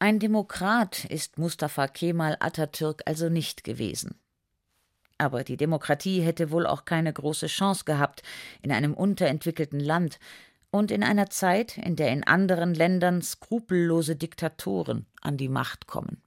Ein 0.00 0.20
Demokrat 0.20 1.04
ist 1.06 1.38
Mustafa 1.38 1.88
Kemal 1.88 2.36
Atatürk 2.38 3.02
also 3.06 3.28
nicht 3.28 3.64
gewesen. 3.64 4.14
Aber 5.18 5.42
die 5.42 5.56
Demokratie 5.56 6.20
hätte 6.20 6.52
wohl 6.52 6.66
auch 6.66 6.84
keine 6.84 7.12
große 7.12 7.48
Chance 7.48 7.84
gehabt 7.84 8.22
in 8.62 8.70
einem 8.70 8.94
unterentwickelten 8.94 9.80
Land 9.80 10.20
und 10.70 10.92
in 10.92 11.02
einer 11.02 11.30
Zeit, 11.30 11.78
in 11.78 11.96
der 11.96 12.12
in 12.12 12.22
anderen 12.22 12.74
Ländern 12.74 13.22
skrupellose 13.22 14.14
Diktatoren 14.14 15.06
an 15.20 15.36
die 15.36 15.48
Macht 15.48 15.88
kommen. 15.88 16.22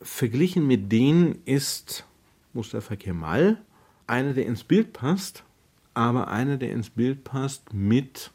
Verglichen 0.00 0.66
mit 0.66 0.90
denen 0.90 1.42
ist 1.44 2.06
Mustafa 2.54 2.96
Kemal 2.96 3.58
einer, 4.06 4.32
der 4.32 4.46
ins 4.46 4.64
Bild 4.64 4.94
passt, 4.94 5.44
aber 5.92 6.28
einer, 6.28 6.56
der 6.56 6.72
ins 6.72 6.88
Bild 6.88 7.24
passt 7.24 7.74
mit 7.74 8.30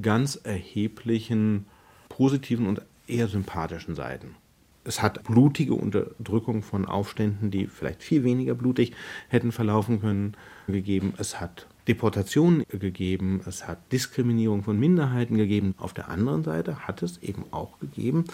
ganz 0.00 0.36
erheblichen 0.36 1.66
positiven 2.10 2.66
und 2.66 2.82
eher 3.06 3.28
sympathischen 3.28 3.94
Seiten. 3.94 4.36
Es 4.84 5.00
hat 5.00 5.22
blutige 5.24 5.74
Unterdrückung 5.74 6.62
von 6.62 6.86
Aufständen, 6.86 7.50
die 7.50 7.66
vielleicht 7.66 8.02
viel 8.02 8.24
weniger 8.24 8.54
blutig 8.54 8.94
hätten 9.28 9.52
verlaufen 9.52 10.00
können, 10.00 10.36
gegeben. 10.66 11.14
Es 11.18 11.40
hat 11.40 11.66
Deportationen 11.86 12.64
gegeben, 12.68 13.40
es 13.46 13.68
hat 13.68 13.78
Diskriminierung 13.92 14.64
von 14.64 14.78
Minderheiten 14.78 15.36
gegeben. 15.36 15.74
Auf 15.78 15.92
der 15.92 16.08
anderen 16.08 16.42
Seite 16.42 16.86
hat 16.86 17.02
es 17.02 17.18
eben 17.18 17.44
auch 17.52 17.78
gegeben 17.78 18.24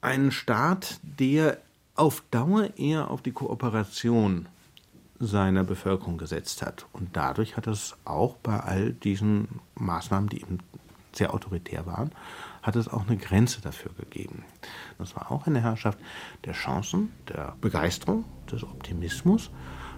einen 0.00 0.30
Staat, 0.30 1.00
der 1.02 1.58
auf 1.94 2.22
Dauer 2.30 2.70
eher 2.76 3.10
auf 3.10 3.22
die 3.22 3.32
Kooperation 3.32 4.46
seiner 5.18 5.64
Bevölkerung 5.64 6.16
gesetzt 6.16 6.62
hat. 6.62 6.86
Und 6.92 7.16
dadurch 7.16 7.56
hat 7.56 7.66
es 7.66 7.96
auch 8.04 8.36
bei 8.36 8.60
all 8.60 8.92
diesen 8.92 9.60
Maßnahmen, 9.74 10.28
die 10.28 10.42
eben 10.42 10.58
sehr 11.18 11.34
autoritär 11.34 11.86
waren, 11.86 12.10
hat 12.62 12.76
es 12.76 12.88
auch 12.88 13.06
eine 13.06 13.16
Grenze 13.16 13.60
dafür 13.60 13.92
gegeben. 13.94 14.44
Das 14.98 15.14
war 15.16 15.30
auch 15.30 15.46
eine 15.46 15.60
Herrschaft 15.60 15.98
der 16.44 16.54
Chancen, 16.54 17.10
der 17.28 17.54
Begeisterung, 17.60 18.24
des 18.50 18.64
Optimismus, 18.64 19.50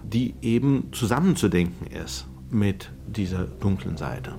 die 0.03 0.35
eben 0.41 0.91
zusammenzudenken 0.91 1.87
ist 1.87 2.27
mit 2.49 2.91
dieser 3.07 3.45
dunklen 3.45 3.97
Seite. 3.97 4.35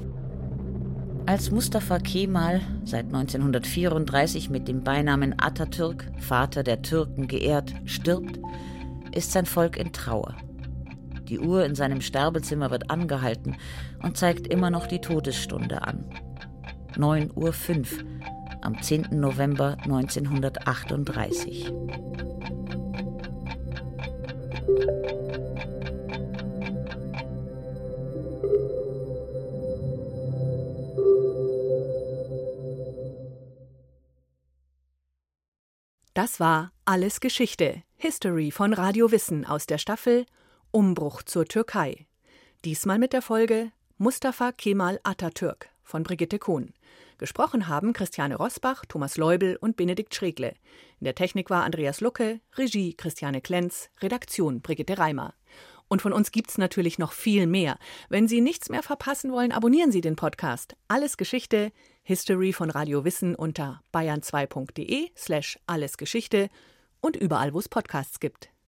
Als 1.25 1.51
Mustafa 1.51 1.99
Kemal 1.99 2.61
seit 2.85 3.07
1934 3.07 4.51
mit 4.51 4.67
dem 4.67 4.83
Beinamen 4.83 5.39
Atatürk, 5.39 6.11
Vater 6.19 6.65
der 6.65 6.83
Türken, 6.83 7.29
geehrt, 7.29 7.73
stirbt, 7.85 8.41
ist 9.15 9.33
sein 9.33 9.47
Volk 9.47 9.77
in 9.77 9.93
Trauer. 9.93 10.35
Die 11.29 11.39
Uhr 11.39 11.65
in 11.65 11.75
seinem 11.75 12.01
Sterbezimmer 12.01 12.71
wird 12.71 12.91
angehalten 12.91 13.57
und 14.03 14.17
zeigt 14.17 14.49
immer 14.49 14.71
noch 14.71 14.87
die 14.87 15.01
Todesstunde 15.01 15.83
an. 15.83 16.05
9.05 16.97 17.35
Uhr 17.37 17.55
am 18.63 18.81
10. 18.81 19.09
November 19.11 19.77
1938. 19.83 21.73
Das 36.15 36.39
war 36.39 36.73
Alles 36.85 37.21
Geschichte, 37.21 37.83
History 37.97 38.51
von 38.51 38.75
Radio 38.75 39.11
Wissen 39.11 39.45
aus 39.45 39.67
der 39.67 39.79
Staffel 39.79 40.27
Umbruch 40.71 41.23
zur 41.23 41.47
Türkei. 41.47 42.07
Diesmal 42.65 42.99
mit 42.99 43.13
der 43.13 43.23
Folge 43.23 43.73
Mustafa 43.99 44.53
Kemal 44.53 45.01
Atatürk 45.03 45.72
von 45.93 46.05
Brigitte 46.05 46.39
Kohn. 46.39 46.73
Gesprochen 47.19 47.69
haben 47.69 47.93
Christiane 47.93 48.37
Rosbach, 48.37 48.87
Thomas 48.87 49.19
Leubel 49.19 49.57
und 49.57 49.77
Benedikt 49.77 50.15
Schregle. 50.15 50.55
In 51.01 51.05
der 51.05 51.15
Technik 51.15 51.51
war 51.51 51.65
Andreas 51.65 52.01
Lucke, 52.01 52.41
Regie 52.57 52.95
Christiane 52.95 53.43
Klenz, 53.43 53.91
Redaktion 54.01 54.63
Brigitte 54.63 54.97
Reimer. 54.97 55.35
Und 55.89 56.01
von 56.01 56.15
uns 56.15 56.33
gibt's 56.33 56.57
natürlich 56.57 56.99
noch 56.99 57.13
viel 57.13 57.47
mehr. 57.47 57.79
Wenn 58.09 58.27
Sie 58.27 58.41
nichts 58.41 58.71
mehr 58.71 58.83
verpassen 58.83 59.33
wollen, 59.33 59.53
abonnieren 59.53 59.93
Sie 59.93 60.01
den 60.01 60.17
Podcast. 60.17 60.77
Alles 60.89 61.19
Geschichte, 61.19 61.73
History 62.03 62.55
von 62.55 62.71
Radio 62.71 63.05
Wissen 63.05 63.35
unter 63.35 63.83
bayern2.de 63.93 65.11
slash 65.15 65.59
allesgeschichte 65.67 66.49
und 67.03 67.17
überall, 67.17 67.53
wo 67.53 67.59
es 67.59 67.69
Podcasts 67.69 68.19
gibt. 68.19 68.52